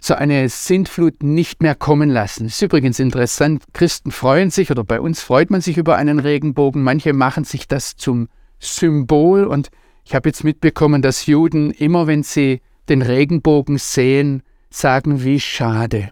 so 0.00 0.14
eine 0.14 0.48
Sintflut 0.48 1.22
nicht 1.22 1.62
mehr 1.62 1.74
kommen 1.74 2.10
lassen. 2.10 2.44
Das 2.44 2.54
ist 2.54 2.62
übrigens 2.62 2.98
interessant. 2.98 3.64
Christen 3.72 4.10
freuen 4.10 4.50
sich 4.50 4.70
oder 4.70 4.84
bei 4.84 5.00
uns 5.00 5.22
freut 5.22 5.50
man 5.50 5.60
sich 5.60 5.76
über 5.76 5.96
einen 5.96 6.18
Regenbogen. 6.18 6.82
Manche 6.82 7.12
machen 7.12 7.44
sich 7.44 7.68
das 7.68 7.96
zum 7.96 8.28
Symbol 8.58 9.44
und 9.44 9.70
ich 10.04 10.14
habe 10.14 10.28
jetzt 10.28 10.42
mitbekommen, 10.42 11.02
dass 11.02 11.26
Juden 11.26 11.70
immer, 11.70 12.06
wenn 12.06 12.22
sie 12.22 12.62
den 12.88 13.02
Regenbogen 13.02 13.78
sehen, 13.78 14.42
sagen, 14.70 15.22
wie 15.22 15.38
schade. 15.38 16.10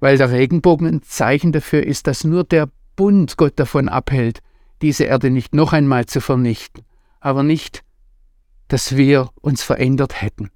Weil 0.00 0.16
der 0.16 0.30
Regenbogen 0.30 0.86
ein 0.86 1.02
Zeichen 1.02 1.52
dafür 1.52 1.84
ist, 1.84 2.06
dass 2.06 2.24
nur 2.24 2.44
der 2.44 2.68
Bund 2.96 3.36
Gott 3.36 3.54
davon 3.56 3.88
abhält, 3.88 4.40
diese 4.82 5.04
Erde 5.04 5.30
nicht 5.30 5.54
noch 5.54 5.72
einmal 5.72 6.06
zu 6.06 6.20
vernichten, 6.20 6.84
aber 7.20 7.42
nicht, 7.42 7.82
dass 8.68 8.96
wir 8.96 9.30
uns 9.40 9.62
verändert 9.62 10.20
hätten. 10.20 10.50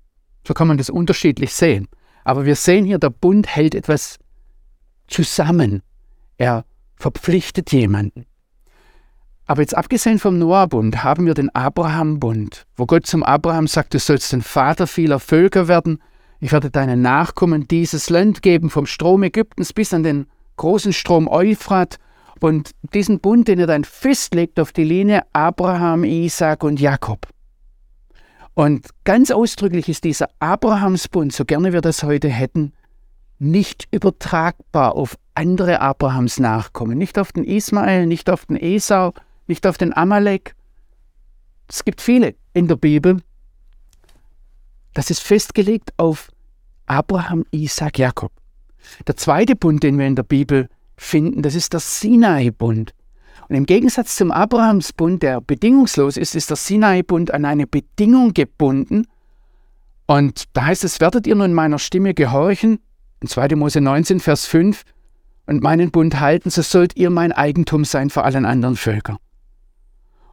So 0.47 0.55
kann 0.55 0.69
man 0.69 0.79
das 0.79 0.91
unterschiedlich 0.91 1.55
sehen. 1.55 1.89
Aber 2.25 2.45
wir 2.45 2.57
sehen 2.57 2.85
hier, 2.85 2.99
der 2.99 3.11
Bund 3.11 3.47
hält 3.47 3.75
etwas 3.75 4.19
zusammen. 5.09 5.83
Er 6.37 6.65
verpflichtet 6.97 7.73
jemanden. 7.73 8.27
Aber 9.47 9.61
jetzt 9.61 9.77
abgesehen 9.77 10.19
vom 10.19 10.39
Noah-Bund 10.39 11.03
haben 11.03 11.27
wir 11.27 11.35
den 11.35 11.53
Abraham-Bund, 11.55 12.67
wo 12.77 12.87
Gott 12.87 13.07
zum 13.07 13.23
Abraham 13.23 13.67
sagt, 13.67 13.93
du 13.93 13.99
sollst 13.99 14.33
ein 14.33 14.43
Vater 14.43 14.87
vieler 14.87 15.19
Völker 15.19 15.69
werden, 15.69 15.99
ich 16.39 16.53
werde 16.53 16.71
deinen 16.71 17.03
Nachkommen 17.03 17.69
dieses 17.69 18.11
Land 18.11 18.43
geben, 18.43 18.71
vom 18.71 18.87
Strom 18.87 19.23
Ägyptens 19.23 19.73
bis 19.73 19.95
an 19.95 20.03
den 20.03 20.27
großen 20.57 20.93
Strom 20.93 21.29
Euphrat 21.29 21.99
und 22.43 22.73
diesen 22.93 23.21
Bund, 23.21 23.47
den 23.47 23.61
er 23.61 23.69
dann 23.69 23.85
festlegt 23.85 24.59
auf 24.59 24.73
die 24.73 24.83
Linie 24.83 25.23
Abraham, 25.33 26.03
Isaac 26.03 26.65
und 26.65 26.81
Jakob. 26.81 27.29
Und 28.55 28.89
ganz 29.05 29.31
ausdrücklich 29.31 29.89
ist 29.89 30.03
dieser 30.03 30.29
Abrahamsbund, 30.41 31.33
so 31.33 31.45
gerne 31.45 31.73
wir 31.73 31.81
das 31.81 32.03
heute 32.03 32.29
hätten, 32.29 32.73
nicht 33.39 33.87
übertragbar 33.93 34.97
auf 34.97 35.17
andere 35.35 35.81
Abrahams 35.81 36.41
Nachkommen, 36.41 36.99
nicht 36.99 37.19
auf 37.19 37.33
den 37.33 37.45
Ismael, 37.45 38.07
nicht 38.07 38.29
auf 38.29 38.47
den 38.47 38.57
Esau, 38.57 39.15
nicht 39.47 39.67
auf 39.67 39.79
den 39.79 39.97
Amalek. 39.97 40.55
Es 41.69 41.85
gibt 41.85 42.01
viele 42.01 42.35
in 42.55 42.67
der 42.67 42.77
Bibel. 42.77 43.23
Das 44.95 45.11
ist 45.11 45.21
festgelegt 45.21 45.93
auf 45.97 46.29
Abraham, 46.87 47.47
Isaac, 47.53 47.99
Jakob. 47.99 48.33
Der 49.07 49.17
zweite 49.17 49.55
Bund, 49.55 49.83
den 49.85 49.97
wir 49.97 50.07
in 50.07 50.17
der 50.17 50.25
Bibel 50.25 50.69
finden, 50.97 51.43
das 51.43 51.55
ist 51.55 51.73
der 51.73 51.81
Sinai-Bund. 51.81 52.95
Und 53.49 53.57
im 53.57 53.67
Gegensatz 53.67 54.17
zum 54.17 54.31
Abrahamsbund, 54.31 55.23
der 55.23 55.41
bedingungslos 55.41 56.17
ist, 56.17 56.35
ist 56.35 56.51
der 56.51 56.57
Sinai-Bund 56.57 57.33
an 57.33 57.45
eine 57.45 57.67
Bedingung 57.67 58.33
gebunden. 58.35 59.07
Und 60.07 60.45
da 60.53 60.67
heißt 60.67 60.85
es, 60.85 61.01
werdet 61.01 61.27
ihr 61.27 61.35
nun 61.35 61.53
meiner 61.53 61.79
Stimme 61.79 62.15
gehorchen, 62.15 62.79
in 63.21 63.29
2. 63.29 63.57
Mose 63.57 63.81
19, 63.81 64.21
Vers 64.21 64.47
5, 64.47 64.83
und 65.47 65.63
meinen 65.63 65.91
Bund 65.91 66.21
halten, 66.21 66.51
so 66.51 66.63
sollt 66.63 66.97
ihr 66.97 67.11
mein 67.11 67.33
Eigentum 67.33 67.85
sein 67.85 68.11
vor 68.11 68.25
allen 68.25 68.47
anderen 68.47 68.77
Völkern. 68.77 69.19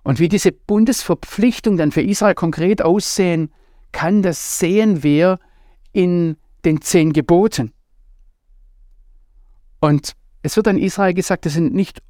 Und 0.04 0.20
wie 0.20 0.30
diese 0.30 0.52
Bundesverpflichtung 0.52 1.78
dann 1.78 1.92
für 1.92 2.02
Israel 2.02 2.36
konkret 2.36 2.82
aussehen 2.82 3.52
kann, 3.92 4.22
das 4.22 4.60
sehen 4.60 5.04
wir 5.04 5.40
in 5.92 6.38
den 6.66 6.82
zehn 6.82 7.14
Geboten. 7.14 7.74
Und 9.80 10.14
es 10.42 10.56
wird 10.56 10.68
an 10.68 10.78
Israel 10.78 11.14
gesagt, 11.14 11.46
das 11.46 11.54
sind 11.54 11.74
nicht 11.74 12.02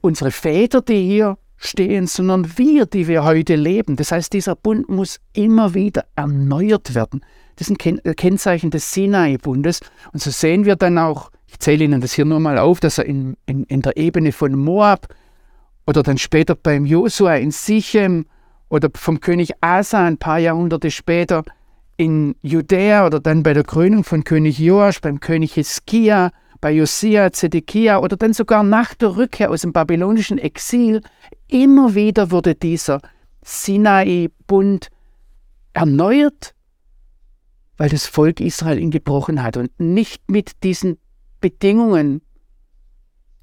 unsere 0.00 0.30
Väter, 0.30 0.82
die 0.82 1.06
hier 1.06 1.38
stehen, 1.56 2.06
sondern 2.06 2.58
wir, 2.58 2.86
die 2.86 3.08
wir 3.08 3.24
heute 3.24 3.56
leben. 3.56 3.96
Das 3.96 4.12
heißt, 4.12 4.32
dieser 4.32 4.54
Bund 4.54 4.88
muss 4.88 5.20
immer 5.32 5.74
wieder 5.74 6.04
erneuert 6.14 6.94
werden. 6.94 7.24
Das 7.56 7.68
ist 7.68 7.80
ein 7.80 8.16
Kennzeichen 8.16 8.70
des 8.70 8.92
Sinai-Bundes. 8.92 9.80
Und 10.12 10.20
so 10.20 10.30
sehen 10.30 10.66
wir 10.66 10.76
dann 10.76 10.98
auch, 10.98 11.30
ich 11.46 11.58
zähle 11.58 11.84
Ihnen 11.84 12.00
das 12.00 12.12
hier 12.12 12.26
nur 12.26 12.40
mal 12.40 12.58
auf, 12.58 12.80
dass 12.80 12.98
er 12.98 13.06
in, 13.06 13.36
in, 13.46 13.64
in 13.64 13.80
der 13.80 13.96
Ebene 13.96 14.32
von 14.32 14.54
Moab 14.54 15.08
oder 15.86 16.02
dann 16.02 16.18
später 16.18 16.54
beim 16.54 16.84
Josua 16.84 17.36
in 17.36 17.50
Sichem 17.50 18.26
oder 18.68 18.90
vom 18.94 19.20
König 19.20 19.52
Asa 19.60 20.04
ein 20.04 20.18
paar 20.18 20.38
Jahrhunderte 20.38 20.90
später 20.90 21.44
in 21.96 22.34
Judäa 22.42 23.06
oder 23.06 23.20
dann 23.20 23.42
bei 23.42 23.54
der 23.54 23.64
Krönung 23.64 24.04
von 24.04 24.24
König 24.24 24.58
Joasch, 24.58 25.00
beim 25.00 25.20
König 25.20 25.54
Hiskia, 25.54 26.30
bei 26.60 26.72
Josia, 26.72 27.32
Zedekia 27.32 27.98
oder 27.98 28.16
dann 28.16 28.32
sogar 28.32 28.62
nach 28.62 28.94
der 28.94 29.16
Rückkehr 29.16 29.50
aus 29.50 29.62
dem 29.62 29.72
babylonischen 29.72 30.38
Exil, 30.38 31.02
immer 31.48 31.94
wieder 31.94 32.30
wurde 32.30 32.54
dieser 32.54 33.00
Sinai-Bund 33.42 34.88
erneuert, 35.72 36.54
weil 37.76 37.88
das 37.88 38.06
Volk 38.06 38.40
Israel 38.40 38.78
ihn 38.78 38.90
gebrochen 38.90 39.42
hat 39.42 39.56
und 39.56 39.78
nicht 39.78 40.30
mit 40.30 40.62
diesen 40.62 40.98
Bedingungen 41.40 42.22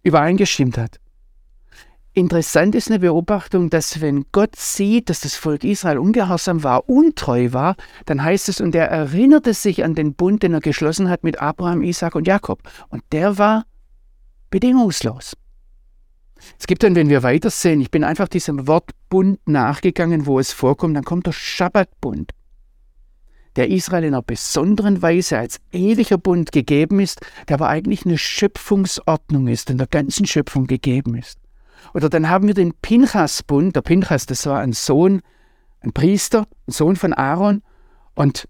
übereingestimmt 0.01 0.77
hat. 0.77 1.00
Interessant 2.15 2.75
ist 2.75 2.89
eine 2.89 3.00
Beobachtung, 3.00 3.72
dass 3.72 4.00
wenn 4.00 4.25
Gott 4.32 4.55
sieht, 4.55 5.10
dass 5.10 5.22
das 5.22 5.36
Volk 5.36 5.63
Israel 5.63 5.98
ungehorsam 5.98 6.63
war, 6.63 6.88
untreu 6.88 7.53
war, 7.53 7.75
dann 8.05 8.24
heißt 8.24 8.50
es, 8.50 8.62
und 8.62 8.75
er 8.75 8.86
erinnerte 8.86 9.55
sich 9.55 9.84
an 9.84 9.96
den 9.96 10.13
Bund, 10.13 10.43
den 10.43 10.53
er 10.53 10.60
geschlossen 10.60 11.10
hat 11.10 11.24
mit 11.24 11.41
Abraham, 11.41 11.82
Isaac 11.82 12.13
und 12.13 12.27
Jakob. 12.27 12.62
Und 12.89 13.02
der 13.12 13.39
war 13.39 13.65
bedingungslos. 14.52 15.36
Es 16.60 16.67
gibt 16.67 16.84
dann, 16.84 16.95
wenn 16.95 17.10
wir 17.10 17.23
weitersehen, 17.23 17.82
ich 17.82 17.89
bin 17.89 18.04
einfach 18.04 18.28
diesem 18.28 18.67
Wort 18.67 18.91
Bund 19.10 19.39
nachgegangen, 19.47 20.28
wo 20.28 20.39
es 20.39 20.54
vorkommt, 20.54 20.95
dann 20.95 21.06
kommt 21.06 21.26
der 21.26 21.32
Schabbatbund, 21.32 22.32
der 23.56 23.71
Israel 23.71 24.04
in 24.04 24.13
einer 24.13 24.21
besonderen 24.21 25.02
Weise 25.02 25.39
als 25.39 25.60
ewiger 25.71 26.19
Bund 26.19 26.52
gegeben 26.52 26.99
ist, 26.99 27.21
der 27.47 27.56
aber 27.56 27.69
eigentlich 27.69 28.06
eine 28.06 28.19
Schöpfungsordnung 28.19 29.47
ist, 29.47 29.71
in 29.71 29.80
der 29.80 29.88
ganzen 29.88 30.28
Schöpfung 30.28 30.67
gegeben 30.67 31.15
ist. 31.15 31.42
Oder 31.93 32.10
dann 32.10 32.30
haben 32.30 32.48
wir 32.48 32.54
den 32.54 32.74
Pinchas-Bund. 32.74 33.76
Der 33.76 33.82
Pinchas, 33.82 34.26
das 34.26 34.46
war 34.46 34.60
ein 34.60 34.74
Sohn, 34.74 35.22
ein 35.82 35.93
Priester, 35.93 36.48
ein 36.67 36.72
Sohn 36.72 36.96
von 36.96 37.13
Aaron. 37.13 37.62
Und 38.15 38.48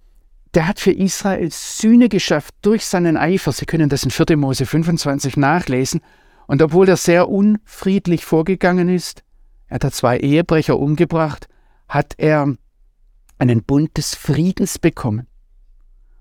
der 0.54 0.68
hat 0.68 0.80
für 0.80 0.92
Israel 0.92 1.50
Sühne 1.52 2.10
geschafft 2.10 2.54
durch 2.62 2.86
seinen 2.86 3.18
Eifer. 3.18 3.52
Sie 3.52 3.66
können 3.66 3.90
das 3.90 4.04
in 4.04 4.12
4. 4.12 4.38
Mose 4.38 4.66
25 4.66 5.38
nachlesen. 5.38 6.02
Und 6.48 6.62
obwohl 6.62 6.90
er 6.90 6.98
sehr 6.98 7.30
unfriedlich 7.30 8.26
vorgegangen 8.26 8.90
ist, 8.90 9.24
er 9.68 9.80
hat 9.82 9.94
zwei 9.94 10.18
Ehebrecher 10.18 10.78
umgebracht, 10.78 11.48
hat 11.88 12.14
er 12.18 12.56
einen 13.40 13.64
Bund 13.64 13.98
des 13.98 14.14
Friedens 14.14 14.78
bekommen. 14.78 15.28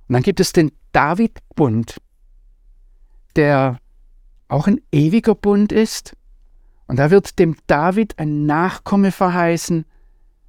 Und 0.09 0.15
dann 0.15 0.23
gibt 0.23 0.41
es 0.41 0.53
den 0.53 0.73
David-Bund, 0.93 1.97
der 3.37 3.79
auch 4.49 4.67
ein 4.67 4.81
ewiger 4.91 5.35
Bund 5.35 5.73
ist, 5.73 6.17
und 6.87 6.99
da 6.99 7.11
wird 7.11 7.39
dem 7.39 7.57
David 7.67 8.19
ein 8.19 8.47
Nachkomme 8.47 9.13
verheißen, 9.13 9.85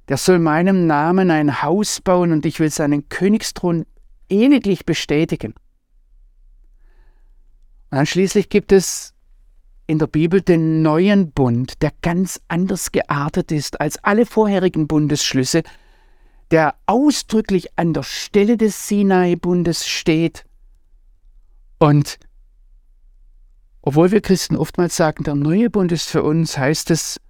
der 0.08 0.16
soll 0.16 0.38
meinem 0.38 0.86
Namen 0.86 1.30
ein 1.30 1.62
Haus 1.62 2.00
bauen 2.00 2.32
und 2.32 2.44
ich 2.44 2.60
will 2.60 2.70
seinen 2.70 3.08
Königsthron 3.08 3.86
ewiglich 4.28 4.84
bestätigen. 4.84 5.54
Und 7.90 7.98
dann 7.98 8.06
schließlich 8.06 8.48
gibt 8.48 8.72
es 8.72 9.14
in 9.86 9.98
der 9.98 10.06
Bibel 10.06 10.40
den 10.40 10.82
neuen 10.82 11.32
Bund, 11.32 11.82
der 11.82 11.92
ganz 12.02 12.40
anders 12.48 12.92
geartet 12.92 13.52
ist 13.52 13.80
als 13.80 14.02
alle 14.02 14.26
vorherigen 14.26 14.86
Bundesschlüsse, 14.86 15.62
der 16.50 16.74
ausdrücklich 16.86 17.78
an 17.78 17.92
der 17.92 18.02
Stelle 18.02 18.56
des 18.56 18.88
Sinai-Bundes 18.88 19.86
steht 19.86 20.44
und 21.78 22.18
obwohl 23.86 24.10
wir 24.12 24.22
Christen 24.22 24.56
oftmals 24.56 24.96
sagen, 24.96 25.24
der 25.24 25.34
neue 25.34 25.68
Bund 25.68 25.92
ist 25.92 26.08
für 26.08 26.22
uns, 26.22 26.56
heißt 26.56 26.90
es 26.90 27.20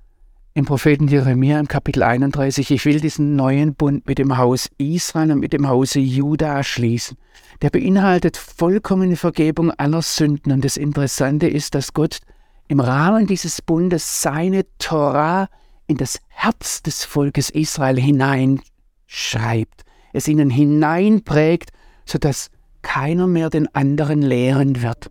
im 0.54 0.66
Propheten 0.66 1.08
Jeremia 1.08 1.58
im 1.58 1.66
Kapitel 1.66 2.04
31, 2.04 2.70
ich 2.70 2.84
will 2.84 3.00
diesen 3.00 3.34
neuen 3.34 3.74
Bund 3.74 4.06
mit 4.06 4.18
dem 4.18 4.38
Haus 4.38 4.70
Israel 4.78 5.32
und 5.32 5.40
mit 5.40 5.52
dem 5.52 5.66
Hause 5.66 5.98
Juda 5.98 6.62
schließen. 6.62 7.18
Der 7.60 7.70
beinhaltet 7.70 8.36
vollkommene 8.36 9.16
Vergebung 9.16 9.72
aller 9.72 10.00
Sünden. 10.00 10.52
Und 10.52 10.64
das 10.64 10.76
Interessante 10.76 11.48
ist, 11.48 11.74
dass 11.74 11.92
Gott 11.92 12.20
im 12.68 12.78
Rahmen 12.78 13.26
dieses 13.26 13.60
Bundes 13.60 14.22
seine 14.22 14.64
Torah 14.78 15.48
in 15.88 15.96
das 15.96 16.20
Herz 16.28 16.82
des 16.82 17.04
Volkes 17.04 17.50
Israel 17.50 17.98
hineinschreibt, 17.98 19.82
es 20.12 20.28
ihnen 20.28 20.50
hineinprägt, 20.50 21.70
sodass 22.06 22.52
keiner 22.82 23.26
mehr 23.26 23.50
den 23.50 23.74
anderen 23.74 24.22
lehren 24.22 24.82
wird. 24.82 25.10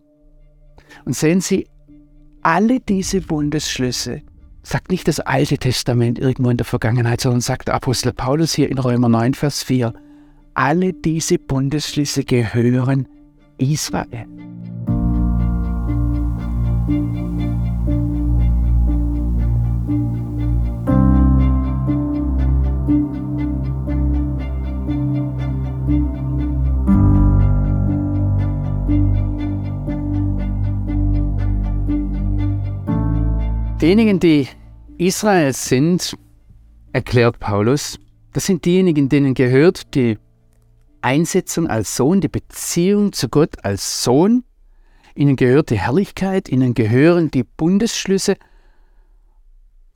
Und 1.04 1.14
sehen 1.14 1.40
Sie, 1.40 1.66
alle 2.42 2.80
diese 2.80 3.20
Bundesschlüsse 3.20 4.22
sagt 4.62 4.90
nicht 4.90 5.06
das 5.08 5.20
Alte 5.20 5.58
Testament 5.58 6.18
irgendwo 6.18 6.50
in 6.50 6.56
der 6.56 6.64
Vergangenheit, 6.64 7.20
sondern 7.20 7.40
sagt 7.40 7.68
der 7.68 7.74
Apostel 7.74 8.12
Paulus 8.12 8.54
hier 8.54 8.70
in 8.70 8.78
Römer 8.78 9.08
9, 9.08 9.34
Vers 9.34 9.62
4, 9.62 9.92
alle 10.54 10.92
diese 10.92 11.38
Bundesschlüsse 11.38 12.24
gehören 12.24 13.08
Israel. 13.58 14.26
Diejenigen, 33.84 34.18
die 34.18 34.48
Israel 34.96 35.52
sind, 35.52 36.16
erklärt 36.94 37.38
Paulus, 37.38 37.98
das 38.32 38.46
sind 38.46 38.64
diejenigen, 38.64 39.10
denen 39.10 39.34
gehört 39.34 39.94
die 39.94 40.16
Einsetzung 41.02 41.66
als 41.66 41.94
Sohn, 41.94 42.22
die 42.22 42.28
Beziehung 42.28 43.12
zu 43.12 43.28
Gott 43.28 43.62
als 43.62 44.02
Sohn. 44.02 44.42
Ihnen 45.14 45.36
gehört 45.36 45.68
die 45.68 45.78
Herrlichkeit, 45.78 46.48
ihnen 46.48 46.72
gehören 46.72 47.30
die 47.30 47.42
Bundesschlüsse. 47.42 48.36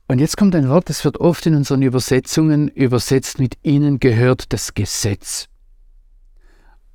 Und 0.07 0.19
jetzt 0.19 0.37
kommt 0.37 0.53
ein 0.53 0.69
Wort, 0.69 0.87
das 0.87 1.03
wird 1.03 1.17
oft 1.17 1.47
in 1.47 1.55
unseren 1.55 1.81
Übersetzungen 1.81 2.67
übersetzt 2.67 3.39
mit 3.39 3.57
ihnen 3.63 3.99
gehört 3.99 4.53
das 4.53 4.75
Gesetz. 4.75 5.47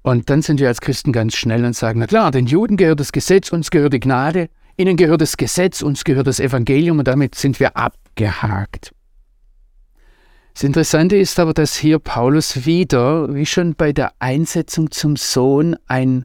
Und 0.02 0.30
dann 0.30 0.42
sind 0.42 0.60
wir 0.60 0.68
als 0.68 0.80
Christen 0.80 1.10
ganz 1.10 1.34
schnell 1.34 1.64
und 1.64 1.74
sagen, 1.74 1.98
na 1.98 2.06
klar, 2.06 2.30
den 2.30 2.46
Juden 2.46 2.76
gehört 2.76 3.00
das 3.00 3.10
Gesetz, 3.10 3.50
uns 3.50 3.72
gehört 3.72 3.94
die 3.94 4.00
Gnade. 4.00 4.48
Ihnen 4.76 4.96
gehört 4.96 5.20
das 5.20 5.36
Gesetz, 5.36 5.82
uns 5.82 6.04
gehört 6.04 6.26
das 6.26 6.40
Evangelium 6.40 6.98
und 6.98 7.08
damit 7.08 7.34
sind 7.34 7.60
wir 7.60 7.76
abgehakt. 7.76 8.92
Das 10.54 10.62
Interessante 10.62 11.16
ist 11.16 11.38
aber, 11.40 11.52
dass 11.52 11.74
hier 11.74 11.98
Paulus 11.98 12.64
wieder, 12.64 13.34
wie 13.34 13.46
schon 13.46 13.74
bei 13.74 13.92
der 13.92 14.12
Einsetzung 14.20 14.90
zum 14.90 15.16
Sohn, 15.16 15.76
ein 15.86 16.24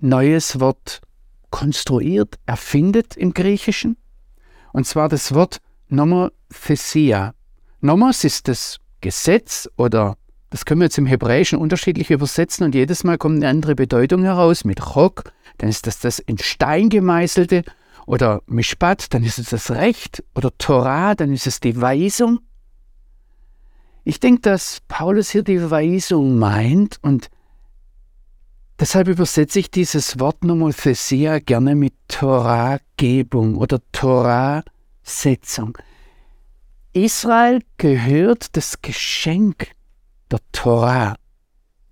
neues 0.00 0.60
Wort 0.60 1.00
konstruiert, 1.50 2.38
erfindet 2.46 3.16
im 3.16 3.32
Griechischen. 3.32 3.96
Und 4.72 4.86
zwar 4.86 5.08
das 5.08 5.34
Wort 5.34 5.58
Nomothesia. 5.88 7.34
Nomos 7.80 8.24
ist 8.24 8.48
das 8.48 8.78
Gesetz 9.00 9.68
oder 9.76 10.16
das 10.54 10.64
können 10.64 10.82
wir 10.82 10.84
jetzt 10.84 10.98
im 10.98 11.06
Hebräischen 11.06 11.58
unterschiedlich 11.58 12.12
übersetzen 12.12 12.64
und 12.64 12.76
jedes 12.76 13.02
Mal 13.02 13.18
kommt 13.18 13.38
eine 13.38 13.48
andere 13.48 13.74
Bedeutung 13.74 14.22
heraus. 14.22 14.64
Mit 14.64 14.78
Chok, 14.78 15.32
dann 15.58 15.68
ist 15.68 15.88
das 15.88 15.98
das 15.98 16.20
in 16.20 16.38
Stein 16.38 16.90
gemeißelte 16.90 17.64
oder 18.06 18.40
Mishpat, 18.46 19.12
dann 19.12 19.24
ist 19.24 19.40
es 19.40 19.50
das 19.50 19.72
Recht 19.72 20.22
oder 20.32 20.56
Torah, 20.56 21.16
dann 21.16 21.32
ist 21.32 21.48
es 21.48 21.58
die 21.58 21.80
Weisung. 21.80 22.38
Ich 24.04 24.20
denke, 24.20 24.42
dass 24.42 24.80
Paulus 24.86 25.30
hier 25.30 25.42
die 25.42 25.72
Weisung 25.72 26.38
meint 26.38 27.00
und 27.02 27.30
deshalb 28.78 29.08
übersetze 29.08 29.58
ich 29.58 29.72
dieses 29.72 30.20
Wort 30.20 30.44
Nomothesia 30.44 31.40
gerne 31.40 31.74
mit 31.74 31.94
Torah-Gebung 32.06 33.56
oder 33.56 33.80
Torah-Setzung. 33.90 35.76
Israel 36.92 37.58
gehört 37.76 38.56
das 38.56 38.80
Geschenk 38.82 39.74
der 40.34 40.40
Torah. 40.52 41.14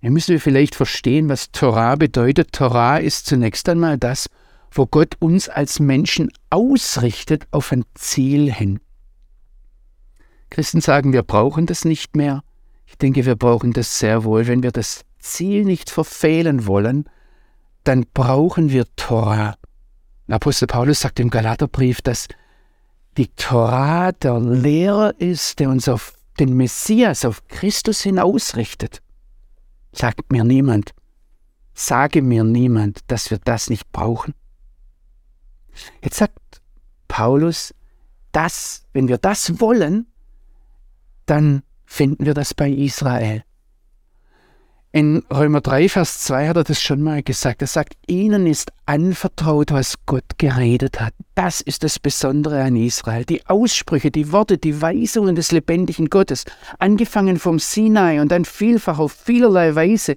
Hier 0.01 0.11
müssen 0.11 0.33
wir 0.33 0.41
vielleicht 0.41 0.75
verstehen, 0.75 1.29
was 1.29 1.51
Torah 1.51 1.95
bedeutet. 1.95 2.51
Torah 2.51 2.97
ist 2.97 3.25
zunächst 3.25 3.69
einmal 3.69 3.97
das, 3.97 4.27
wo 4.69 4.85
Gott 4.85 5.15
uns 5.19 5.47
als 5.47 5.79
Menschen 5.79 6.29
ausrichtet 6.49 7.47
auf 7.51 7.71
ein 7.71 7.85
Ziel 7.95 8.51
hin. 8.51 8.81
Christen 10.49 10.81
sagen, 10.81 11.13
wir 11.13 11.23
brauchen 11.23 11.67
das 11.67 11.85
nicht 11.85 12.17
mehr. 12.17 12.43
Ich 12.85 12.97
denke, 12.97 13.25
wir 13.25 13.35
brauchen 13.35 13.71
das 13.71 13.97
sehr 13.97 14.25
wohl. 14.25 14.45
Wenn 14.45 14.61
wir 14.61 14.71
das 14.71 15.05
Ziel 15.19 15.63
nicht 15.63 15.89
verfehlen 15.89 16.65
wollen, 16.65 17.09
dann 17.85 18.05
brauchen 18.13 18.71
wir 18.71 18.85
Torah. 18.97 19.55
Apostel 20.27 20.67
Paulus 20.67 20.99
sagt 20.99 21.19
im 21.19 21.29
Galaterbrief, 21.29 22.01
dass 22.01 22.27
die 23.17 23.27
Torah 23.35 24.11
der 24.11 24.39
Lehrer 24.39 25.13
ist, 25.19 25.59
der 25.59 25.69
uns 25.69 25.87
auf 25.87 26.13
den 26.39 26.55
Messias, 26.55 27.25
auf 27.25 27.47
Christus 27.47 28.01
hin 28.01 28.19
ausrichtet. 28.19 29.01
Sagt 29.91 30.31
mir 30.31 30.43
niemand, 30.43 30.93
sage 31.73 32.21
mir 32.21 32.43
niemand, 32.43 32.99
dass 33.07 33.31
wir 33.31 33.37
das 33.37 33.69
nicht 33.69 33.91
brauchen. 33.91 34.33
Jetzt 36.01 36.17
sagt 36.17 36.61
Paulus, 37.07 37.73
dass, 38.31 38.83
wenn 38.93 39.07
wir 39.07 39.17
das 39.17 39.59
wollen, 39.59 40.07
dann 41.25 41.63
finden 41.85 42.25
wir 42.25 42.33
das 42.33 42.53
bei 42.53 42.69
Israel. 42.69 43.43
In 44.95 45.23
Römer 45.33 45.61
3, 45.61 45.89
Vers 45.89 46.19
2 46.19 46.49
hat 46.49 46.55
er 46.55 46.63
das 46.63 46.79
schon 46.79 47.01
mal 47.01 47.23
gesagt. 47.23 47.63
Er 47.63 47.67
sagt, 47.67 47.95
ihnen 48.05 48.45
ist 48.45 48.71
anvertraut, 48.85 49.71
was 49.71 49.95
Gott 50.05 50.37
geredet 50.37 51.01
hat. 51.01 51.15
Das 51.33 51.61
ist 51.61 51.83
das 51.83 51.97
Besondere 51.97 52.61
an 52.61 52.75
Israel. 52.75 53.25
Die 53.25 53.43
Aussprüche, 53.47 54.11
die 54.11 54.31
Worte, 54.31 54.59
die 54.59 54.83
Weisungen 54.83 55.35
des 55.35 55.51
lebendigen 55.51 56.11
Gottes, 56.11 56.45
angefangen 56.77 57.39
vom 57.39 57.57
Sinai 57.57 58.21
und 58.21 58.31
dann 58.31 58.45
vielfach 58.45 58.99
auf 58.99 59.13
vielerlei 59.13 59.73
Weise, 59.73 60.15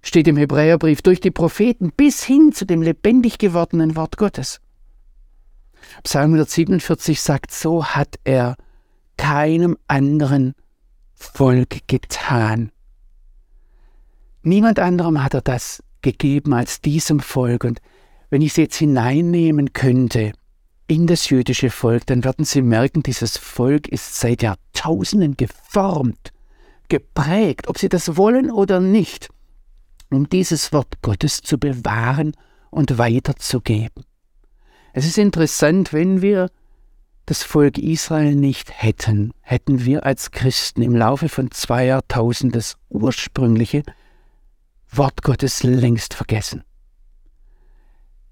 steht 0.00 0.28
im 0.28 0.36
Hebräerbrief 0.36 1.02
durch 1.02 1.18
die 1.18 1.32
Propheten 1.32 1.90
bis 1.90 2.22
hin 2.22 2.52
zu 2.52 2.66
dem 2.66 2.82
lebendig 2.82 3.38
gewordenen 3.38 3.96
Wort 3.96 4.16
Gottes. 4.16 4.60
Psalm 6.04 6.34
147 6.34 7.20
sagt, 7.20 7.50
so 7.50 7.84
hat 7.84 8.14
er 8.22 8.54
keinem 9.16 9.76
anderen 9.88 10.54
Volk 11.16 11.88
getan. 11.88 12.70
Niemand 14.46 14.78
anderem 14.78 15.24
hat 15.24 15.32
er 15.32 15.40
das 15.40 15.82
gegeben 16.02 16.52
als 16.52 16.82
diesem 16.82 17.18
Volk. 17.20 17.64
Und 17.64 17.80
wenn 18.28 18.42
ich 18.42 18.52
Sie 18.52 18.60
jetzt 18.60 18.76
hineinnehmen 18.76 19.72
könnte 19.72 20.32
in 20.86 21.06
das 21.06 21.30
jüdische 21.30 21.70
Volk, 21.70 22.04
dann 22.06 22.24
werden 22.24 22.44
Sie 22.44 22.60
merken, 22.60 23.02
dieses 23.02 23.38
Volk 23.38 23.88
ist 23.88 24.20
seit 24.20 24.42
Jahrtausenden 24.42 25.38
geformt, 25.38 26.30
geprägt, 26.90 27.68
ob 27.68 27.78
Sie 27.78 27.88
das 27.88 28.18
wollen 28.18 28.50
oder 28.50 28.80
nicht, 28.80 29.30
um 30.10 30.28
dieses 30.28 30.74
Wort 30.74 31.00
Gottes 31.00 31.40
zu 31.40 31.56
bewahren 31.56 32.32
und 32.70 32.98
weiterzugeben. 32.98 34.04
Es 34.92 35.06
ist 35.06 35.16
interessant, 35.16 35.94
wenn 35.94 36.20
wir 36.20 36.50
das 37.24 37.42
Volk 37.42 37.78
Israel 37.78 38.34
nicht 38.34 38.70
hätten, 38.70 39.32
hätten 39.40 39.86
wir 39.86 40.04
als 40.04 40.32
Christen 40.32 40.82
im 40.82 40.94
Laufe 40.94 41.30
von 41.30 41.50
zwei 41.50 41.86
Jahrtausenden 41.86 42.58
das 42.58 42.76
ursprüngliche 42.90 43.84
Wort 44.96 45.22
Gottes 45.22 45.62
längst 45.62 46.14
vergessen. 46.14 46.64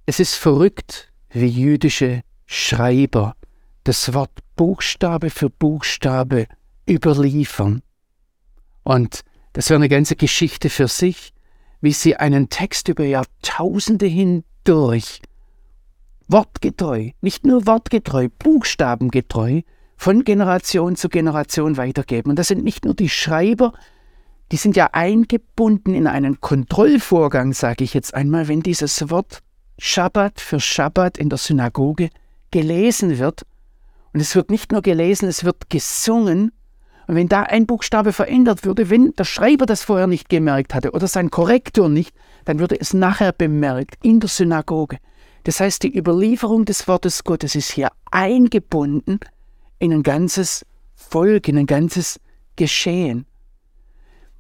Es 0.07 0.21
ist 0.21 0.35
verrückt, 0.35 1.13
wie 1.31 1.47
jüdische 1.47 2.23
Schreiber 2.47 3.35
das 3.85 4.13
Wort 4.15 4.31
Buchstabe 4.57 5.31
für 5.31 5.51
Buchstabe 5.51 6.47
überliefern. 6.89 7.83
Und 8.85 9.23
das 9.53 9.71
wäre 9.71 9.79
eine 9.79 9.89
ganze 9.89 10.17
Geschichte 10.17 10.71
für 10.71 10.89
sich, 10.89 11.33
wie 11.81 11.93
sie 11.93 12.17
einen 12.17 12.49
Text 12.49 12.89
über 12.89 13.05
Jahrtausende 13.05 14.07
hindurch 14.07 15.21
wortgetreu, 16.29 17.11
nicht 17.21 17.45
nur 17.45 17.67
wortgetreu, 17.67 18.29
buchstabengetreu 18.39 19.63
von 19.97 20.25
Generation 20.25 20.97
zu 20.97 21.09
Generation 21.09 21.77
weitergeben. 21.77 22.31
Und 22.31 22.39
das 22.39 22.49
sind 22.49 22.65
nicht 22.65 22.85
nur 22.85 22.95
die 22.95 23.09
Schreiber, 23.09 23.73
die 24.53 24.59
sind 24.59 24.77
ja 24.77 24.91
eingebunden 24.93 25.95
in 25.95 26.07
einen 26.07 26.43
Kontrollvorgang, 26.43 27.55
sage 27.55 27.85
ich 27.85 27.95
jetzt 27.95 28.13
einmal, 28.13 28.49
wenn 28.49 28.61
dieses 28.61 29.09
Wort 29.09 29.43
Schabbat 29.79 30.41
für 30.41 30.61
Schabbat 30.61 31.17
in 31.17 31.31
der 31.31 31.39
Synagoge 31.39 32.11
gelesen 32.51 33.19
wird. 33.19 33.47
Und 34.13 34.21
es 34.21 34.37
wird 34.37 34.51
nicht 34.51 34.71
nur 34.71 34.83
gelesen, 34.83 35.27
es 35.27 35.45
wird 35.45 35.71
gesungen. 35.71 36.53
Und 37.07 37.15
wenn 37.15 37.29
da 37.29 37.45
ein 37.45 37.67
Buchstabe 37.67 38.13
verändert 38.13 38.67
würde, 38.67 38.91
wenn 38.91 39.15
der 39.15 39.25
Schreiber 39.25 39.65
das 39.65 39.83
vorher 39.83 40.07
nicht 40.07 40.29
gemerkt 40.29 40.75
hatte 40.75 40.91
oder 40.91 41.09
sein 41.09 41.31
Korrektor 41.31 41.89
nicht, 41.89 42.15
dann 42.45 42.59
würde 42.59 42.79
es 42.79 42.93
nachher 42.93 43.33
bemerkt 43.33 43.97
in 44.05 44.21
der 44.21 44.29
Synagoge. 44.29 44.99
Das 45.45 45.61
heißt, 45.61 45.83
die 45.83 45.99
Überlieferung 45.99 46.67
des 46.67 46.87
Wortes 46.87 47.25
Gottes 47.25 47.55
ist 47.55 47.73
hier 47.73 47.89
eingebunden 48.11 49.19
in 49.79 49.95
ein 49.95 50.03
ganzes 50.03 50.67
Volk, 50.95 51.49
in 51.49 51.57
ein 51.57 51.67
ganzes 51.67 52.21
Geschehen. 52.57 53.25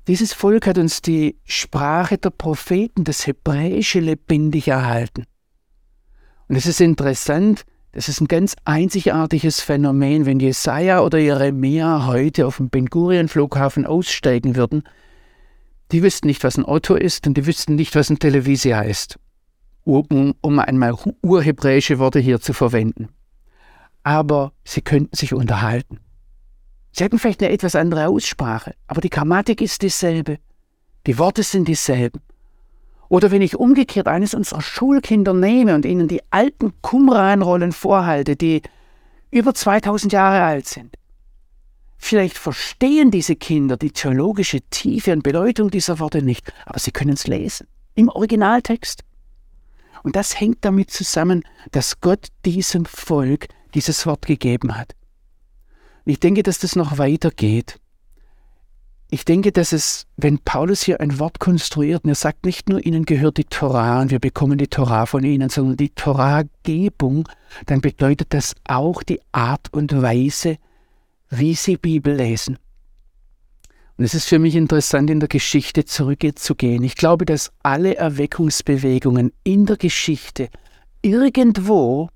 Dieses 0.08 0.32
Volk 0.32 0.66
hat 0.66 0.78
uns 0.78 1.00
die 1.00 1.38
Sprache 1.44 2.18
der 2.18 2.30
Propheten, 2.30 3.04
das 3.04 3.26
Hebräische, 3.26 4.00
lebendig 4.00 4.66
erhalten. 4.66 5.26
Und 6.48 6.56
es 6.56 6.66
ist 6.66 6.80
interessant, 6.80 7.64
das 7.92 8.08
ist 8.08 8.20
ein 8.20 8.26
ganz 8.26 8.56
einzigartiges 8.64 9.60
Phänomen, 9.60 10.26
wenn 10.26 10.40
Jesaja 10.40 11.02
oder 11.02 11.18
Jeremia 11.18 12.06
heute 12.06 12.46
auf 12.46 12.56
dem 12.56 12.68
Ben 12.68 12.86
Gurion 12.86 13.28
Flughafen 13.28 13.86
aussteigen 13.86 14.56
würden. 14.56 14.82
Die 15.92 16.02
wüssten 16.02 16.26
nicht, 16.26 16.42
was 16.42 16.56
ein 16.56 16.64
Otto 16.64 16.96
ist 16.96 17.26
und 17.26 17.34
die 17.36 17.46
wüssten 17.46 17.76
nicht, 17.76 17.94
was 17.94 18.10
ein 18.10 18.18
Televisia 18.18 18.80
ist, 18.80 19.20
um, 19.84 20.34
um 20.40 20.58
einmal 20.58 20.94
urhebräische 21.22 21.98
Worte 21.98 22.18
hier 22.18 22.40
zu 22.40 22.54
verwenden. 22.54 23.10
Aber 24.02 24.52
sie 24.64 24.80
könnten 24.80 25.14
sich 25.14 25.32
unterhalten. 25.32 26.00
Sie 26.92 27.04
hatten 27.04 27.18
vielleicht 27.18 27.42
eine 27.42 27.52
etwas 27.52 27.74
andere 27.74 28.08
Aussprache, 28.08 28.74
aber 28.86 29.00
die 29.00 29.10
Grammatik 29.10 29.60
ist 29.60 29.82
dieselbe. 29.82 30.38
Die 31.06 31.18
Worte 31.18 31.42
sind 31.42 31.66
dieselben. 31.66 32.20
Oder 33.08 33.30
wenn 33.30 33.42
ich 33.42 33.56
umgekehrt 33.56 34.08
eines 34.08 34.34
unserer 34.34 34.62
Schulkinder 34.62 35.34
nehme 35.34 35.74
und 35.74 35.84
ihnen 35.84 36.08
die 36.08 36.22
alten 36.30 36.72
Qumran-Rollen 36.82 37.72
vorhalte, 37.72 38.36
die 38.36 38.62
über 39.30 39.54
2000 39.54 40.12
Jahre 40.12 40.42
alt 40.42 40.66
sind. 40.66 40.96
Vielleicht 41.96 42.36
verstehen 42.36 43.10
diese 43.10 43.36
Kinder 43.36 43.76
die 43.76 43.90
theologische 43.90 44.60
Tiefe 44.70 45.12
und 45.12 45.22
Bedeutung 45.22 45.70
dieser 45.70 45.98
Worte 45.98 46.22
nicht, 46.22 46.52
aber 46.66 46.78
sie 46.78 46.90
können 46.90 47.12
es 47.14 47.26
lesen. 47.26 47.66
Im 47.94 48.08
Originaltext. 48.08 49.04
Und 50.02 50.16
das 50.16 50.38
hängt 50.40 50.64
damit 50.64 50.90
zusammen, 50.90 51.44
dass 51.70 52.00
Gott 52.00 52.28
diesem 52.44 52.84
Volk 52.86 53.48
dieses 53.74 54.04
Wort 54.04 54.26
gegeben 54.26 54.76
hat. 54.76 54.94
Ich 56.04 56.20
denke, 56.20 56.42
dass 56.42 56.58
das 56.58 56.76
noch 56.76 56.98
weitergeht. 56.98 57.78
Ich 59.10 59.26
denke, 59.26 59.52
dass 59.52 59.72
es, 59.72 60.06
wenn 60.16 60.38
Paulus 60.38 60.82
hier 60.82 61.00
ein 61.00 61.18
Wort 61.18 61.38
konstruiert, 61.38 62.04
und 62.04 62.08
er 62.08 62.14
sagt 62.14 62.46
nicht 62.46 62.70
nur, 62.70 62.84
ihnen 62.84 63.04
gehört 63.04 63.36
die 63.36 63.44
Torah 63.44 64.00
und 64.00 64.10
wir 64.10 64.20
bekommen 64.20 64.56
die 64.56 64.68
Torah 64.68 65.04
von 65.04 65.22
ihnen, 65.22 65.50
sondern 65.50 65.76
die 65.76 65.90
Torahgebung, 65.90 67.28
dann 67.66 67.82
bedeutet 67.82 68.28
das 68.32 68.54
auch 68.66 69.02
die 69.02 69.20
Art 69.30 69.68
und 69.72 70.00
Weise, 70.00 70.56
wie 71.28 71.54
sie 71.54 71.76
Bibel 71.76 72.14
lesen. 72.14 72.58
Und 73.98 74.04
es 74.06 74.14
ist 74.14 74.28
für 74.28 74.38
mich 74.38 74.56
interessant, 74.56 75.10
in 75.10 75.20
der 75.20 75.28
Geschichte 75.28 75.84
zurückzugehen. 75.84 76.82
Ich 76.82 76.96
glaube, 76.96 77.26
dass 77.26 77.52
alle 77.62 77.96
Erweckungsbewegungen 77.96 79.32
in 79.44 79.66
der 79.66 79.76
Geschichte 79.76 80.48
irgendwo 81.02 82.08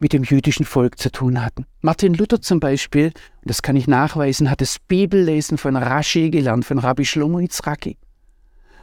mit 0.00 0.12
dem 0.12 0.24
jüdischen 0.24 0.64
Volk 0.64 0.98
zu 0.98 1.12
tun 1.12 1.44
hatten. 1.44 1.66
Martin 1.82 2.14
Luther 2.14 2.40
zum 2.40 2.58
Beispiel, 2.58 3.06
und 3.06 3.50
das 3.50 3.62
kann 3.62 3.76
ich 3.76 3.86
nachweisen, 3.86 4.50
hat 4.50 4.60
das 4.60 4.78
Bibellesen 4.78 5.58
von 5.58 5.76
Rashi 5.76 6.30
gelernt, 6.30 6.64
von 6.64 6.78
Rabbi 6.78 7.04
Shlomo 7.04 7.38
Yitzraki. 7.38 7.96